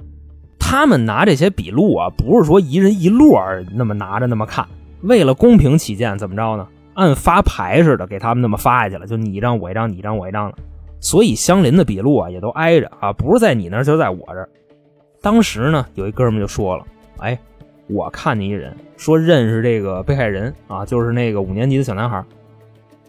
[0.60, 3.40] 他们拿这些笔录啊，不是说一人一摞
[3.74, 4.68] 那么拿着那么看，
[5.04, 6.68] 为了公平起见，怎么着呢？
[6.96, 10.58] 按发牌似的给他们那么发下去了，就你一张我一张，你一张我一张的。
[11.06, 14.50] 所以相邻的笔录啊，也都挨着啊，不是在你那儿，就在我这儿。
[15.22, 16.84] 当时呢，有一哥们就说了
[17.22, 17.40] ：“哎，
[17.86, 22.26] 我看见一人说认识这个被害人啊，就是那个五年级的小男孩。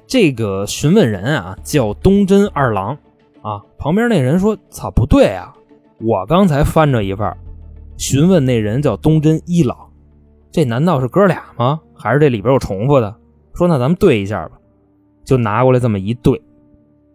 [0.06, 2.98] 这个询问人啊叫东真二郎
[3.40, 3.62] 啊。
[3.78, 5.54] 旁边那人说：‘操，不对啊，
[5.98, 7.34] 我刚才翻着一份，
[7.96, 9.74] 询问那人叫东真一郎，
[10.52, 11.80] 这难道是哥俩吗？
[11.94, 13.16] 还是这里边有重复的？’
[13.56, 14.58] 说那咱们对一下吧，
[15.24, 16.38] 就拿过来这么一对。”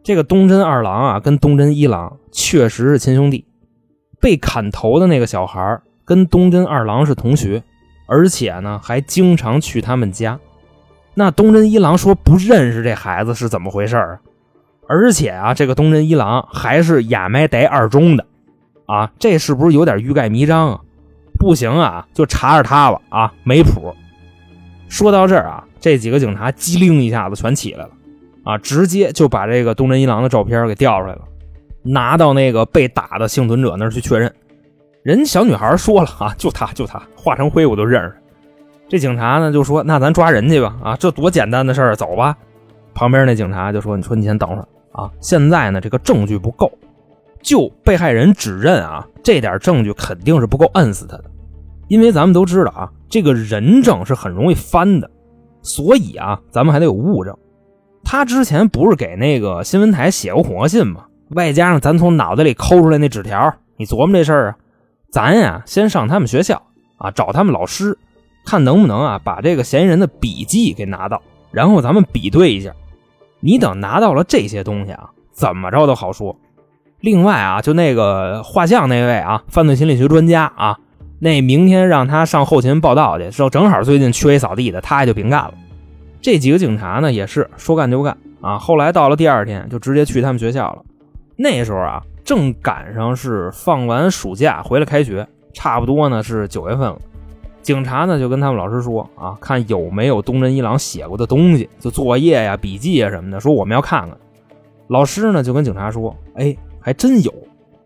[0.03, 3.45] 这个东真二郎啊，跟东真一郎确实是亲兄弟。
[4.19, 7.63] 被砍头的那个小孩跟东真二郎是同学，
[8.07, 10.39] 而且呢还经常去他们家。
[11.13, 14.19] 那东真一郎说不认识这孩子是怎么回事啊？
[14.87, 18.25] 而且啊，这个东真一郎还是亚麦代二中的
[18.85, 20.81] 啊，这是不是有点欲盖弥彰啊？
[21.39, 23.95] 不行啊，就查查他吧啊，没谱。
[24.87, 27.89] 说到这儿啊，这几个警察机灵一下子全起来了。
[28.43, 31.21] 啊，直接就把这个东真一郎的照片给调出来了，
[31.83, 34.33] 拿到那个被打的幸存者那儿去确认。
[35.03, 38.13] 人小女孩说了啊，就他就他，化成灰我都认识。
[38.87, 40.75] 这警察呢就说：“那咱抓人去吧！
[40.83, 42.37] 啊，这多简单的事儿，走吧。”
[42.93, 46.69] 旁边那警察就说：“你说你先等会儿啊，现在呢这个证据不够，
[47.41, 51.23] 就被害人指认啊，这点证据肯定是不够摁死他的。
[51.87, 55.09] 因为咱们都知道啊，这个人证是很容易翻的，
[55.61, 57.33] 所以啊，咱们还得有物证。”
[58.03, 61.05] 他之前不是给那个新闻台写过恐吓信吗？
[61.29, 64.55] 外加上咱从脑袋里抠出来那纸条，你琢磨这事儿啊？
[65.11, 66.61] 咱呀，先上他们学校
[66.97, 67.97] 啊，找他们老师，
[68.45, 72.73] 看能不能啊把这个嫌疑人的笔记给拿到，然后咱们比对一下。
[73.39, 76.35] 你等拿到了这些东西啊，怎么着都好说。
[76.99, 80.77] 另外啊，就那个画像那位啊，犯罪心理学专家啊，
[81.19, 85.53] 那明天让他上后勤报道去，说正好最近缺一扫地的，他也就别干了。
[86.21, 88.57] 这几个警察呢，也是说干就干啊。
[88.59, 90.83] 后来到了第二天，就直接去他们学校了。
[91.35, 96.97] 那时候啊，正赶上是放完暑假回来开学，差不多呢是九月份了。
[97.63, 104.15] 警察呢就跟他们老师说啊，看有没有东真一郎写过的东西，就作业呀、笔记啊什么的，说我们要看看。
[104.87, 107.33] 老师呢就跟警察说，哎，还真有，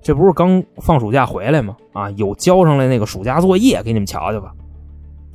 [0.01, 1.77] 这不是刚放暑假回来吗？
[1.93, 4.51] 啊，有交上来那个暑假作业，给你们瞧瞧吧。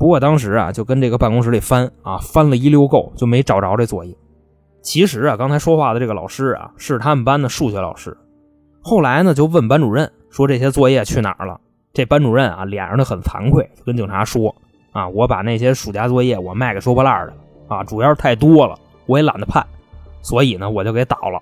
[0.01, 4.17] 不过当时啊，就跟这个办公室里翻啊，翻了一溜够，就没找着这作业。
[4.81, 8.17] 其实啊，刚才说话的这个老师啊，是他们班的数学老师。
[8.81, 11.61] 后来呢，就问班主任说这些作业去哪儿了。
[11.93, 14.57] 这班主任啊，脸上的很惭愧，就跟警察说
[14.93, 17.35] 啊，我把那些暑假作业我卖给收破烂的了
[17.69, 19.63] 啊，主要是太多了，我也懒得判，
[20.23, 21.39] 所以呢，我就给倒了。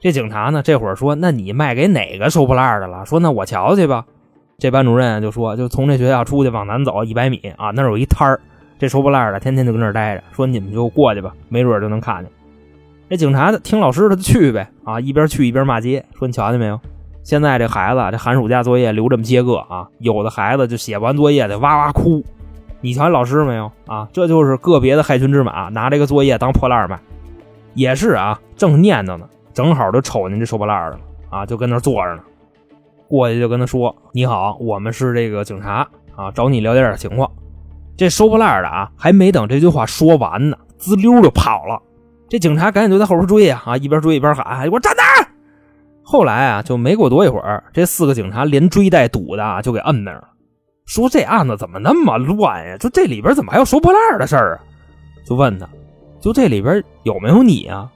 [0.00, 3.04] 这警察呢，这会儿说，那你卖给哪个收破烂的了？
[3.04, 4.06] 说那我瞧去吧。
[4.64, 8.40] 这班主任就说：“就从这学校出去往南走一百米啊，那儿有一摊儿，
[8.78, 10.24] 这收破烂的天天就跟那儿待着。
[10.32, 12.32] 说你们就过去吧，没准就能看见。”
[13.10, 16.80] 这警察的听老师的就去呗啊，一边去一边骂街，说：“你瞧见没有？
[17.22, 22.24] 现在这孩子这寒暑假作业留这么些个啊，有的孩子就写完作业得哇哇哭。
[22.80, 24.08] 你瞧见老师没有啊？
[24.14, 26.98] 这就是个别的害群之马，拿这个作业当破烂卖。
[27.74, 32.22] 也是啊，正念叨呢，正好就瞅见这收破烂的了啊，就跟那坐着呢。”
[33.08, 35.86] 过去就跟他说：“你好，我们是这个警察
[36.16, 37.30] 啊，找你了解点情况。”
[37.96, 41.80] 这收破烂的啊，还没等这句话说完呢，滋溜就跑了。
[42.28, 45.02] 这警察赶紧就在后边追呀，啊，一边追一边喊：“给我站那！”
[46.02, 50.28] 后来啊，就没过多一会儿，这四个警察连追带堵的就给摁那儿了。
[50.86, 52.76] 说这案子怎么那么乱呀？
[52.78, 54.60] 就这里边怎么还有收破烂的事儿啊？
[55.24, 55.68] 就问他，
[56.20, 57.88] 就这里边有没有你啊？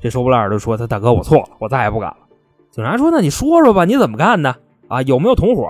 [0.00, 2.16] 这收破烂的说：“他大哥，我错了，我再也不敢了。”
[2.78, 4.54] 警察说：“那你说说吧，你怎么干的
[4.86, 5.02] 啊？
[5.02, 5.68] 有没有同伙？”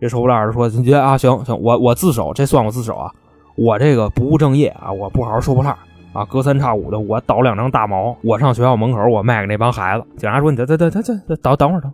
[0.00, 3.10] 这收破烂的说：“你觉得啊，行行，我我自首，这算我自首啊。
[3.56, 5.76] 我这个不务正业啊，我不好好收破烂
[6.12, 11.92] 啊，隔三差五的我倒两张大毛，我上学校门口我卖给那帮孩子。”警察说：“你等等等等等等等会儿等，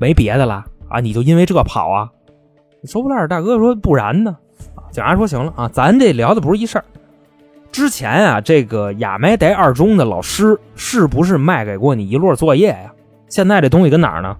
[0.00, 0.98] 没别的了啊？
[0.98, 2.10] 你就因为这跑啊？”
[2.82, 4.36] 收破烂大哥说：“不然呢？”
[4.90, 6.84] 警察说：“行了啊，咱这聊的不是一事儿。
[7.70, 12.92] 之前啊，这个亚美德二中的老师是不是卖给过你一摞作业呀？
[13.30, 14.36] 现在这东西跟哪儿呢？”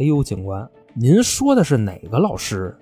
[0.00, 2.74] 哎呦，警官，您说的是哪个老师？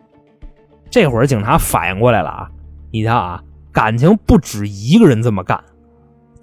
[0.89, 2.51] 这会儿警察反应过来了啊！
[2.93, 5.63] 你瞧啊，感情不止一个人这么干。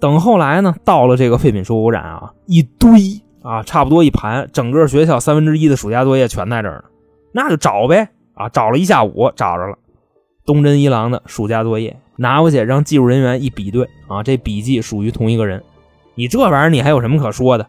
[0.00, 2.88] 等后来呢，到了这个废品收购站啊，一堆
[3.42, 6.84] 啊，差不多一盘，整个学校三分之一的暑假作业全在这儿呢。
[7.32, 9.76] 那就找呗啊，找了一下午，找着了
[10.46, 15.62] 东真一郎的暑假作业，拿回去让技术人员一比对啊，这笔记属于同一个人。
[16.14, 17.66] 你这玩意儿你还有什么可说的？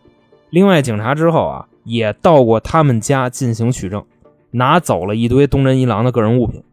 [0.50, 4.04] 另外，警察之后啊，也到过他们家进行取证，
[4.52, 6.64] 拿走了一堆东真一郎的个人物品。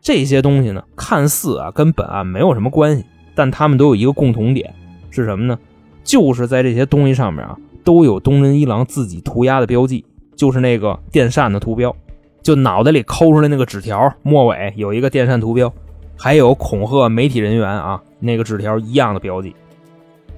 [0.00, 4.72] 这些东西呢，看似啊跟本案没有什么关系，但他们都有一个共同点，
[5.10, 5.58] 是什么呢？
[6.04, 10.04] 就是在这些东西上面啊，都有东真一郎自己涂鸦的标记，
[10.36, 11.94] 就是那个电扇的图标。
[12.42, 15.72] 就脑袋里抠出来那个纸条，末尾有一个电扇图标，
[16.16, 19.52] 还有恐吓媒体人员啊那个纸条一样的标记。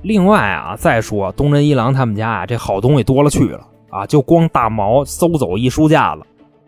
[0.02, 6.22] 另外啊，再说东真一郎他们家啊，这好东西多了去了啊，就光大毛搜走一书架子。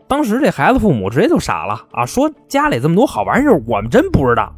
[0.08, 4.52] 当时这孩子父母直接就傻了啊，说家里这么多好玩意儿，我们真不知道。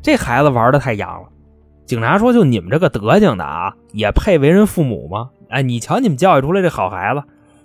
[0.00, 1.28] 这孩子玩的太洋了。
[1.84, 5.30] 警察说，就你们这个德行的啊，也配为人父母吗？
[5.50, 7.22] 哎，你瞧你们教育出来这好孩子。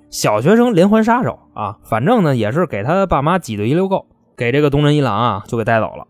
[0.09, 6.07] 小学生连环杀手啊，反正呢也是给他爸妈挤兑一溜够，给这个东真一郎啊就给带走了，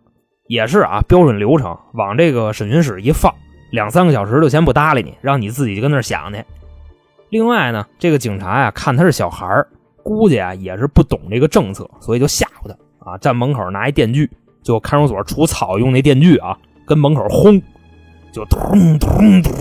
[0.48, 3.34] 也是啊标准流程，往这个审讯室一放，
[3.72, 6.44] 两三个小时就先不搭理你，让你自己跟那想去。
[7.30, 9.64] 另外呢，这个警察呀看他是小孩
[10.02, 14.30] 估计啊也是不懂这个政策，所以就吓唬他啊，站门口拿一电锯，
[14.64, 17.62] 就看守所除草用那电锯啊，跟门口轰，
[18.32, 19.54] 就咚咚咚，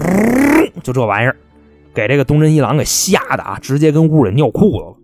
[0.83, 1.37] 就这玩意儿。
[1.94, 4.97] 给这个东真一郎给吓得啊，直接跟屋里尿裤子了。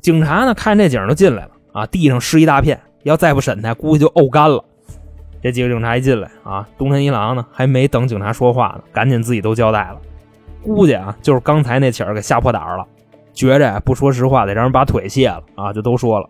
[0.00, 4.64] 警察呢看这景就进来了啊，地上湿一大片，要再不审他，估计就沤干了。
[5.44, 10.00] 这几个警察一进来啊，东真一郎呢还没等警察说话呢，赶紧自己都交代了。
[10.62, 12.86] 估计啊就是刚才那起儿给吓破胆了，
[13.34, 16.26] 觉着不说实话得让人把腿卸了啊，就都说了。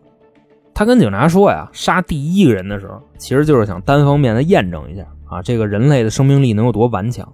[0.74, 7.32] 他跟警察说呀，杀第一个人的时候，其实就是想单方面的验证一下啊，这个人类的生命力能有多顽强。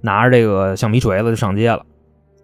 [0.00, 1.84] 拿着这个橡皮锤子就上街了。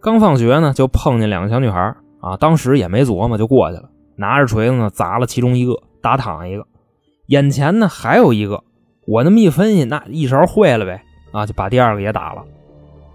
[0.03, 6.67] 刚放学呢，就碰见两个小女孩啊，当时也没琢磨，就过去了，拿着锤子呢砸了其中一个，打躺一个。
[7.27, 8.63] 眼前呢还有一个，
[9.07, 12.45] 我那么一分析，那一勺烩了呗啊，就把第二个也打了。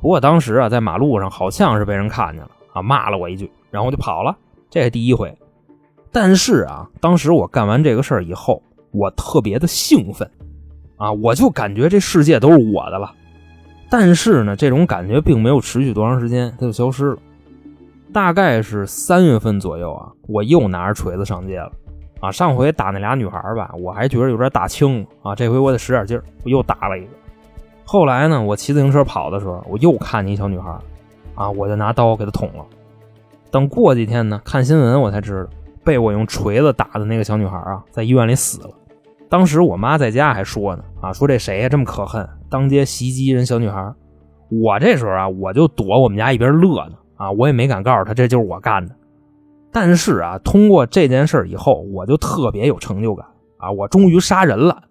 [0.01, 4.35] 不过当时啊，在马路上好像是被人看见了啊，骂了我一句，然后就跑了。
[4.69, 5.35] 这是第一回。
[6.11, 10.29] 但是啊，当时我干完这个事儿以后，我特别的兴奋
[10.97, 13.13] 啊，我就感觉这世界都是我的了。
[13.91, 17.17] 但是呢，这种感觉并没有持续多长时间，它就消失了。
[18.11, 21.71] 大概是三月份左右啊，我又拿着锤子上街了。
[22.19, 27.11] 啊，上回打那俩女孩吧，我还觉得有点打轻啊，这回我得使点劲儿，我又打了一个。
[27.85, 30.71] 后来呢，我骑自行车跑的时候，我又看见一小女孩，
[31.35, 32.65] 啊，我就拿刀给她捅了。
[33.49, 35.49] 等过几天呢，看新闻我才知道，
[35.83, 38.69] 被我用锤子打的那个小女孩啊，在医院里死了。
[39.29, 43.93] 当时我妈在家还说呢，啊，说这谁呀这么可恨，当街袭击人小女孩。
[44.49, 48.93] 我这时候啊，我就躲我们家一边乐呢，啊，我也没敢告诉她这就是我干的。
[49.71, 53.25] 但是啊，通过这件事以后，我就特别有成就感
[53.57, 54.83] 啊，我终于杀人了，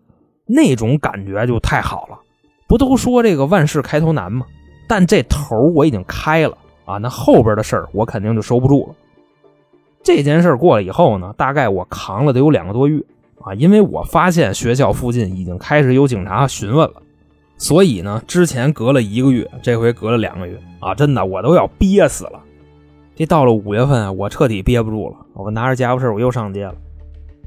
[0.46, 2.18] 那种感觉就太好了。
[2.66, 4.46] 不都说这个万事开头难吗？
[4.88, 8.94] 但这头我已经开了啊，那后边的事儿我肯定就收不住了。
[10.02, 13.02] 这件事过了以后呢，大概我扛了得有两个多月。
[13.40, 16.94] 啊，因为我发现学校附近已经开始有警察询问了，
[17.56, 22.40] 所以呢，之前隔了一个月，这回隔了两个月啊，真的我都要憋死了。
[23.18, 26.74] 这到了五月份啊，我彻底憋不住了，我拿着家伙事我又上街了。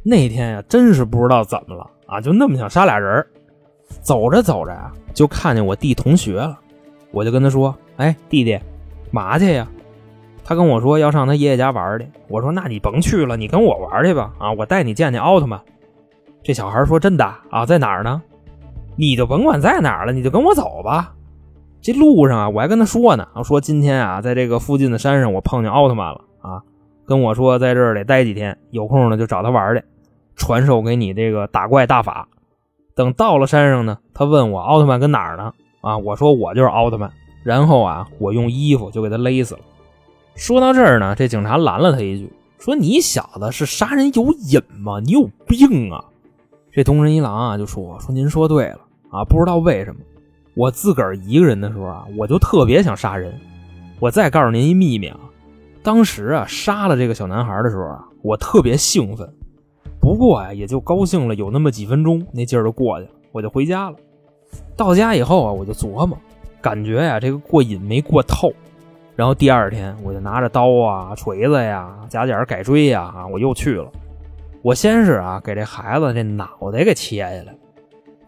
[0.03, 3.26] 那天呀，真是不知道怎么了啊，就那么想杀俩人。
[4.01, 6.59] 走着走着啊，就看见我弟同学了，
[7.11, 8.59] 我就跟他说：“哎，弟弟，
[9.11, 9.65] 嘛去呀？”
[10.43, 12.05] 他跟我说要上他爷爷家玩去。
[12.28, 14.34] 我说那你甭去了，你跟我玩去吧。
[14.39, 15.57] 啊，我带你见见奥特曼。
[16.43, 18.22] 这小孩说真的啊，在哪儿呢？
[18.97, 21.15] 你就甭管在哪儿了，你就跟我走吧。
[21.82, 26.61] 这路上啊，我还跟他说呢，说今天啊，在这个附近的山上，我碰见奥特曼了啊，
[27.05, 29.84] 跟我说在这儿得待几天，有空呢就找他玩去，
[30.36, 32.27] 传授给你这个打怪大法。
[32.93, 35.53] 等到了山上呢，他问我奥特曼跟哪儿呢？
[35.82, 37.11] 啊，我说我就是奥特曼。
[37.43, 39.61] 然后啊，我用衣服就给他勒死了。
[40.36, 44.99] 说到这儿呢，这警察拦了他一句，说：“你小子是杀人有瘾吗？
[44.99, 46.05] 你有病啊！”
[46.71, 50.01] 这东仁一郎啊就说：“说您说对了啊，不知道为什么，
[50.54, 53.34] 我自个儿一个人的时候啊，我就特别想杀人。
[53.99, 55.20] 我再告诉您一秘密啊，
[55.84, 59.32] 当时啊杀了这个小男孩的时候啊，我特别兴奋。
[59.99, 63.95] 不过啊，也就高兴了有那么几分钟，那劲儿就过去了，我就回家了。
[64.76, 66.18] 到家以后啊，我就琢磨。”
[66.62, 68.54] 感觉呀，这个过瘾没过透，
[69.16, 73.91] 然后第二天我就拿着刀啊、锤子呀、夹剪改锥呀啊，我又去了。
[74.62, 77.56] 我先是啊给这孩子这脑袋给切下来。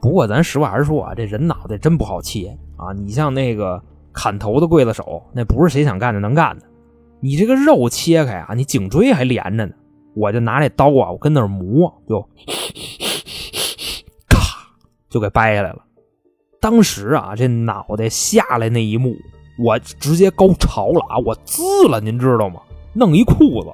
[0.04, 2.92] 不过咱实话实说啊，这人脑袋真不好切啊。
[2.92, 3.82] 你像那个
[4.12, 6.66] 砍头的刽子手，那不是谁想干就能干的。
[7.22, 9.74] 你这个肉切开啊，你颈椎还连着呢。
[10.14, 12.20] 我就拿这刀啊，我跟那儿磨，就
[14.28, 14.42] 咔
[15.10, 15.80] 就给掰下来了。
[16.60, 19.16] 当时啊，这脑袋下来那一幕，
[19.58, 21.18] 我直接高潮了啊！
[21.26, 22.60] 我滋了，您知道吗？
[22.92, 23.72] 弄一裤子，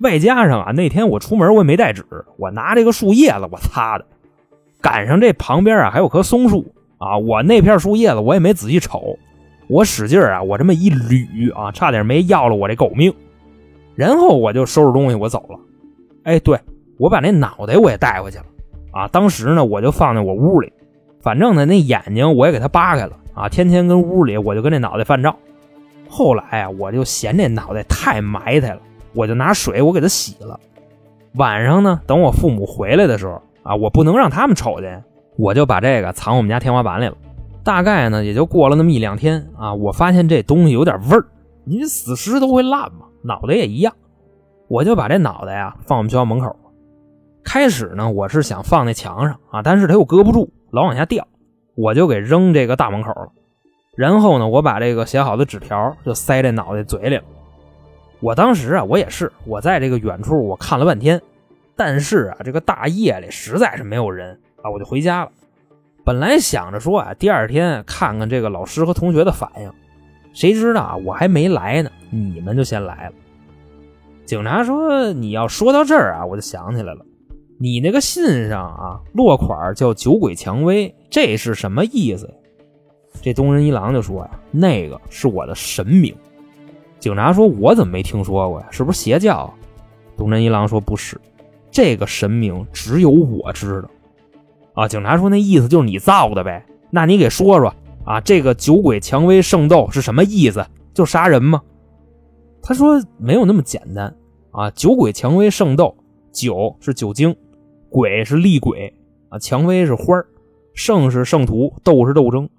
[0.00, 2.06] 外加上啊，那天我出门我也没带纸，
[2.38, 4.06] 我拿这个树叶子我擦的，
[4.80, 9.18] 赶上这旁边啊还有棵松树啊，我那片树叶子我也没仔细瞅，
[9.68, 13.12] 我使劲啊，我这么一捋啊，差点没要了我这狗命。
[13.94, 15.58] 然后我就收拾东西我走了。
[16.22, 16.58] 哎，对
[16.98, 18.44] 我把那脑袋我也带回去了
[18.92, 19.08] 啊！
[19.08, 20.72] 当时呢，我就放在我屋里。
[21.20, 23.48] 反正呢，那眼睛我也给它扒开了啊！
[23.48, 25.36] 天天跟屋里，我就跟这脑袋犯照。
[26.08, 28.80] 后来啊，我就嫌这脑袋太埋汰了，
[29.14, 30.58] 我就拿水我给它洗了。
[31.34, 35.04] 晚上呢，等我父母回来的时候啊，我不能让他们瞅见，
[35.36, 37.14] 我就把这个藏我们家天花板里了。
[37.62, 41.26] 大概呢，也就过了那么一两天啊，我发现这东西有点味儿。
[41.64, 43.92] 你死尸都会烂嘛，脑袋也一样。
[44.68, 46.56] 我就把这脑袋呀放我们学校门口。
[47.44, 50.50] 开始呢，我是想放那墙上啊，但是它又搁不住。
[50.70, 51.26] 老往下掉，
[51.74, 53.28] 我就给扔这个大门口了。
[53.96, 57.22] 然后呢，我把这个写好的纸条就塞这脑袋嘴里了。
[58.20, 61.20] 我当时啊，我也是，我在这个远处我看了半天，
[61.78, 65.30] 但是啊，这个大夜里实在是没有人啊，我就回家了。
[66.04, 69.72] 本来想着说啊，第二天看看这个老师和同学的反应，
[70.32, 73.12] 谁知道啊，我还没来呢，你们就先来了。
[74.26, 77.06] 警察说：“你要说到这儿啊，我就想起来了。”
[77.60, 82.28] 你那个信上啊，落款叫“酒鬼蔷薇”，这是什么意思？
[83.22, 86.14] 这东仁一郎就说呀：“那个是我的神明。”
[87.00, 88.66] 警察说：“我怎么没听说过呀？
[88.70, 89.52] 是不是邪教？”
[90.16, 91.18] 东仁一郎说：“不是，
[91.78, 93.88] 这个神明只有我知道。”
[94.74, 96.66] 啊，警察说：“那意思就是你造的呗？
[96.90, 97.72] 那你给说说
[98.04, 100.66] 啊，这个酒鬼蔷薇圣斗是什么意思？
[100.92, 101.62] 就杀人吗？”
[102.60, 104.12] 他说：“没有那么简单
[104.50, 105.96] 啊，酒鬼蔷薇圣斗，
[106.32, 107.32] 酒是酒精。”
[107.88, 108.92] 鬼是厉鬼
[109.28, 110.20] 啊，蔷薇是花
[110.74, 112.50] 圣是圣徒，斗是斗争，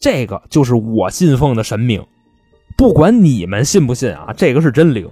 [0.00, 2.02] 这个就是我信奉的神明。
[2.78, 5.06] 不管你们信不信啊，这个是真灵。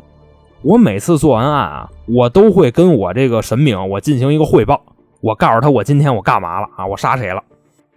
[0.63, 4.81] 我每次做完案啊，我都会跟我这个神明我进行一个汇报，
[5.21, 7.43] 我告诉他我今天我干嘛了啊，我杀谁了，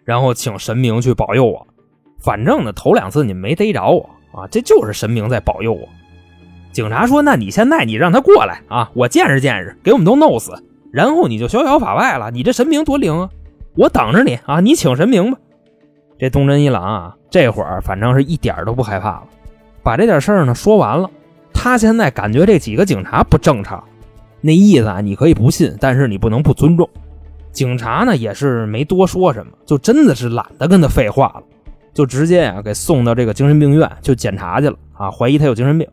[0.03, 1.65] 然后请神明去保佑我。
[2.19, 5.87] 反正呢，头两次你没逮着我啊，这就是神明在保佑我。
[6.71, 10.51] 警察说：“那你现在你让他过来啊，我见识见识，给我们都弄死。”
[10.91, 13.29] 然后你就逍遥法外了，你这神明多灵啊！
[13.75, 15.37] 我等着你啊，你请神明吧。
[16.17, 19.23] 这东真一郎啊，这会儿反正是一点都不害怕了，
[19.83, 21.09] 把这点事儿呢说完了。
[21.55, 23.83] 他现在感觉这几个警察不正常，
[24.41, 26.87] 那意思啊，你可以不信，但是你不能不尊重。
[27.51, 31.43] 警察呢也是没多说什么，就真的是懒得跟他废话了，
[31.93, 35.87] 就直接啊给送到这个精神病院就检查去了啊，怀疑他有精神病。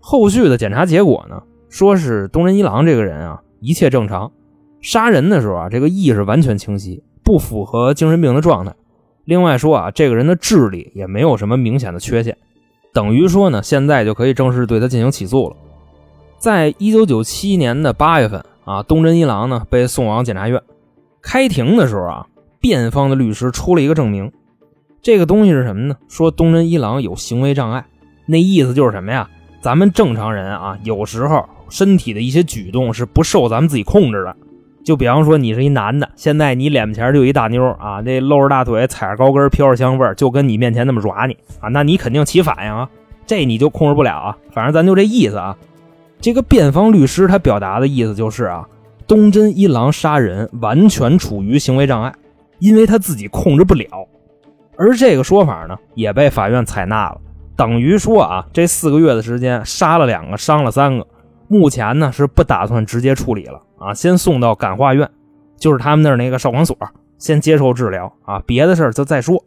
[0.00, 3.42] 后续的检查结果呢，说是东仁一郎这个人啊。
[3.60, 4.30] 一切正常，
[4.80, 8.72] 杀人的时候啊，这个意识完全清晰，不符合精神病的状态。
[9.24, 12.38] 另外说啊，这个人的智力也没有什么明显的缺陷，
[12.92, 15.56] 等于说呢，现在就可以正式对他进行起诉了。
[16.38, 20.62] 在一九九七年的八月份啊，东真一郎呢被送往检察院
[21.22, 22.26] 开庭的时候啊，
[22.60, 24.32] 辩方的律师出了一个证明，
[25.02, 25.96] 这个东西是什么呢？
[26.08, 27.84] 说东真一郎有行为障碍，
[28.26, 29.28] 那意思就是什么呀？
[29.60, 31.44] 咱们正常人啊，有时候。
[31.70, 34.34] 身体的一些举动是不受咱们自己控制的，
[34.88, 42.88] 就比方说你是一男的，现在你脸前就一大妞啊，那露着大腿，踩着高跟，飘着香味就跟你面前那么耍你啊，那你肯定起反应啊。
[43.26, 44.38] 这你就控制不了啊。
[44.50, 45.54] 反正咱就这意思啊。
[46.22, 48.66] 这个辩方律师他表达的意思就是啊，
[49.06, 52.10] 东真一郎杀人完全处于行为障碍，
[52.58, 53.86] 因为他自己控制不了。
[54.78, 57.20] 而这个说法呢，也被法院采纳了，
[57.54, 61.06] 等于说啊，这四个月的时间杀了两个，伤了三个，
[61.46, 65.08] 目前呢是不打算直接处理了啊，先送到感化院，
[65.56, 66.76] 就是他们那儿那个少管所，
[67.18, 69.44] 先接受治疗啊，别的事儿就再说。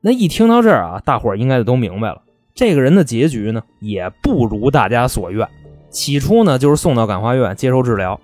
[0.00, 2.22] 那一听到这儿啊，大伙儿应该就都明白了，
[2.54, 5.46] 这个人的结局呢，也不如大家所愿。
[5.90, 8.18] 起初呢，就是送到感化院接受治疗，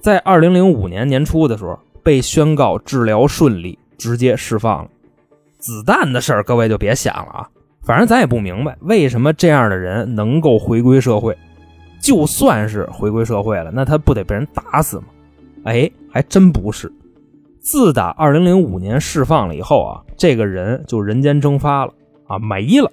[0.00, 4.90] 在二零零五年年初的时候，被宣告治疗顺利，直接释放了。
[5.58, 7.48] 子弹的事儿，各位就别想了啊！
[7.82, 11.36] 反正咱也不明白，为什么这样的人能够回归社会。
[12.00, 15.04] 就算是回归社会了，那他不得被人打死吗？
[15.64, 16.90] 哎，还真不是。
[17.60, 21.92] 自打2005年释放了以后啊，这个人就人间蒸发了
[22.26, 22.90] 啊，没了。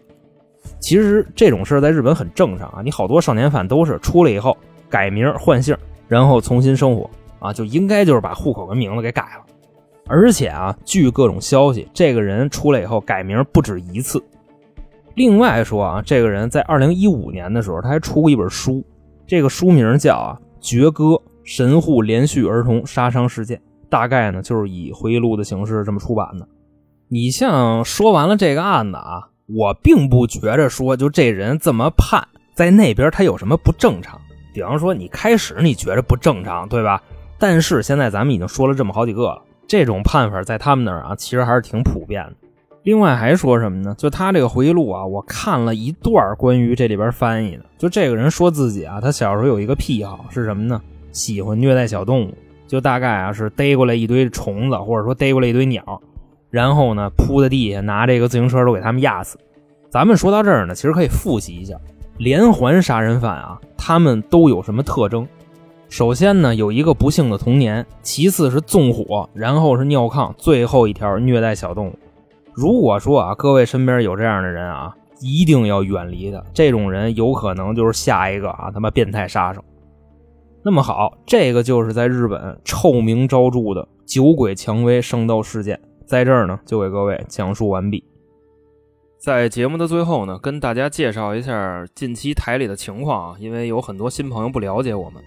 [0.80, 4.58] 其实这种事在日本很正常啊，你好多少年犯都是出来以后
[4.90, 5.78] 改名换姓，
[6.08, 9.46] 然后重新生活啊，就应该就是把户口跟名字给改了。
[10.08, 14.22] 而且啊，据各种消息，这个人出来以后改名不止一次。
[15.14, 18.84] 另外说啊，这个人在二零一五年的时候，他还出过一本书，
[19.28, 23.58] 这个书名叫啊《绝歌神户连续儿童杀伤事件》，
[23.90, 26.48] 大概呢就是以回忆录的形式这么出版的。
[27.08, 34.20] 你像说完了这个案子啊，我并不觉着说就这人这么判，在那边他有什么不正常。
[34.54, 37.02] 比方说你开始你觉着不正常，对吧？
[37.38, 39.42] 但是现在咱们已经说了这么好几个了。
[39.68, 42.45] 这种判法在他们那儿啊，其实还是挺普遍的。
[42.86, 43.96] 另外还说什么呢？
[43.98, 47.66] 就他这个回忆录啊，我看了一段关于这里边翻译的。
[47.80, 50.80] 就这个人说自己啊，他小时候有一个癖好是什么呢？
[51.12, 52.34] 喜欢虐待小动物。
[52.68, 56.00] 就大概啊是逮过来一堆虫子，或者说逮过来一堆鸟，
[56.52, 59.40] 然后呢扑在地下，拿这个自行车都给他们压死。
[59.90, 61.76] 咱们说到这儿呢，其实可以复习一下
[62.20, 65.28] 连环杀人犯啊，他们都有什么特征？
[65.90, 71.98] 首先呢，有一个不幸的童年；其次是纵火，然后是尿炕，最后一条虐待小动物。
[72.56, 76.42] 如果说啊，各位身边有这样的人啊，一定要远离他。
[76.54, 79.62] 这种人有可能就是下一个啊他妈变态杀手。
[80.64, 88.04] 那么好，这个就是在日本臭名昭著的酒鬼蔷薇圣斗事件，在这儿呢就给各位讲述完毕。
[89.20, 95.22] 在节目的最后呢，跟大家介绍一下近期台里的情况啊，因为有很多新朋友不了解我们。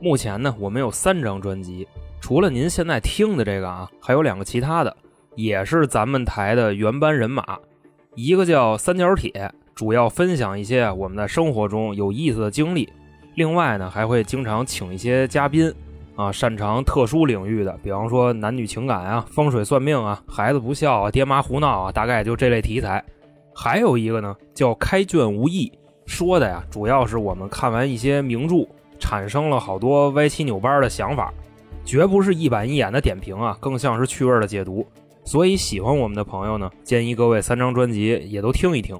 [0.00, 1.88] 目前呢，我们有三张专辑，
[2.20, 4.96] 除了您现在听的这个啊，还有两个其他的，
[5.38, 7.56] 也是咱们台的原班人马。
[8.16, 9.30] 一个叫《三角铁》，
[9.72, 12.92] 主要分享一些我们在生活中有意思的经历。
[13.36, 15.72] 另外呢，还会经常请一些嘉宾，
[16.16, 23.04] 啊，擅长特殊领域的，比方说男女情感啊、风水算命啊、孩子不孝啊、爹妈胡闹啊，大概就这类题材。
[23.54, 25.68] 还有一个呢，叫《开卷无益》，
[26.04, 28.66] 说的呀，主要是我们看完一些名著。
[28.98, 31.32] 产生了好多歪七扭八的想法，
[31.84, 34.84] 绝不是一板一眼的点评啊，更像是趣味的解读。
[35.28, 38.98] 所以喜欢我们的朋友呢，建议各位三张专辑也都听一听。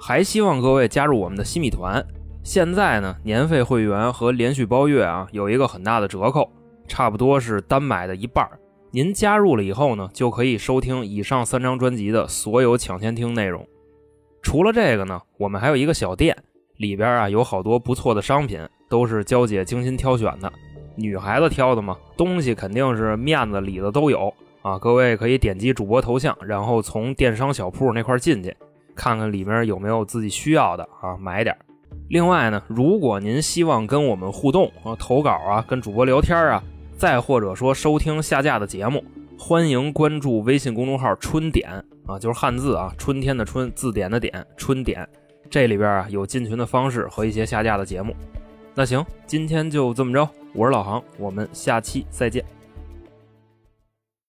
[0.00, 2.04] 还希望各位加入我们的新米团。
[2.42, 6.50] 现在呢，年费会员和连续包月啊，有一个很大的折扣，
[6.88, 8.44] 差不多是单买的一半。
[8.90, 13.64] 您加入了以后呢，就可以收听以上三张专辑的所有抢先听内容。
[14.42, 16.36] 除了这个呢，我们还有一个小店，
[16.78, 18.60] 里边啊有好多不错的商品。
[18.88, 20.52] 都是娇姐精心挑选的，
[20.96, 24.78] 女孩子挑的嘛，东西肯定是面子里子都有啊！
[24.78, 28.54] 各位可以点击主播头像，然后从电商小铺那块进去，
[28.94, 31.56] 看看里面有没有自己需要的啊，买点。
[32.08, 36.62] 另外呢，如果您希望跟我们互动啊，投稿啊，跟主播聊天啊，
[36.96, 39.02] 再或者说收听下架的节目，
[39.38, 41.70] 欢迎关注微信公众号“春点”
[42.06, 45.08] 啊，就是汉字啊，春天的春，字典的典，春点。
[45.48, 48.14] 这里边啊有进群的方式和一些下架的节目。
[48.74, 50.28] 那行，今天就这么着。
[50.52, 52.59] 我是老航，我们下期再见。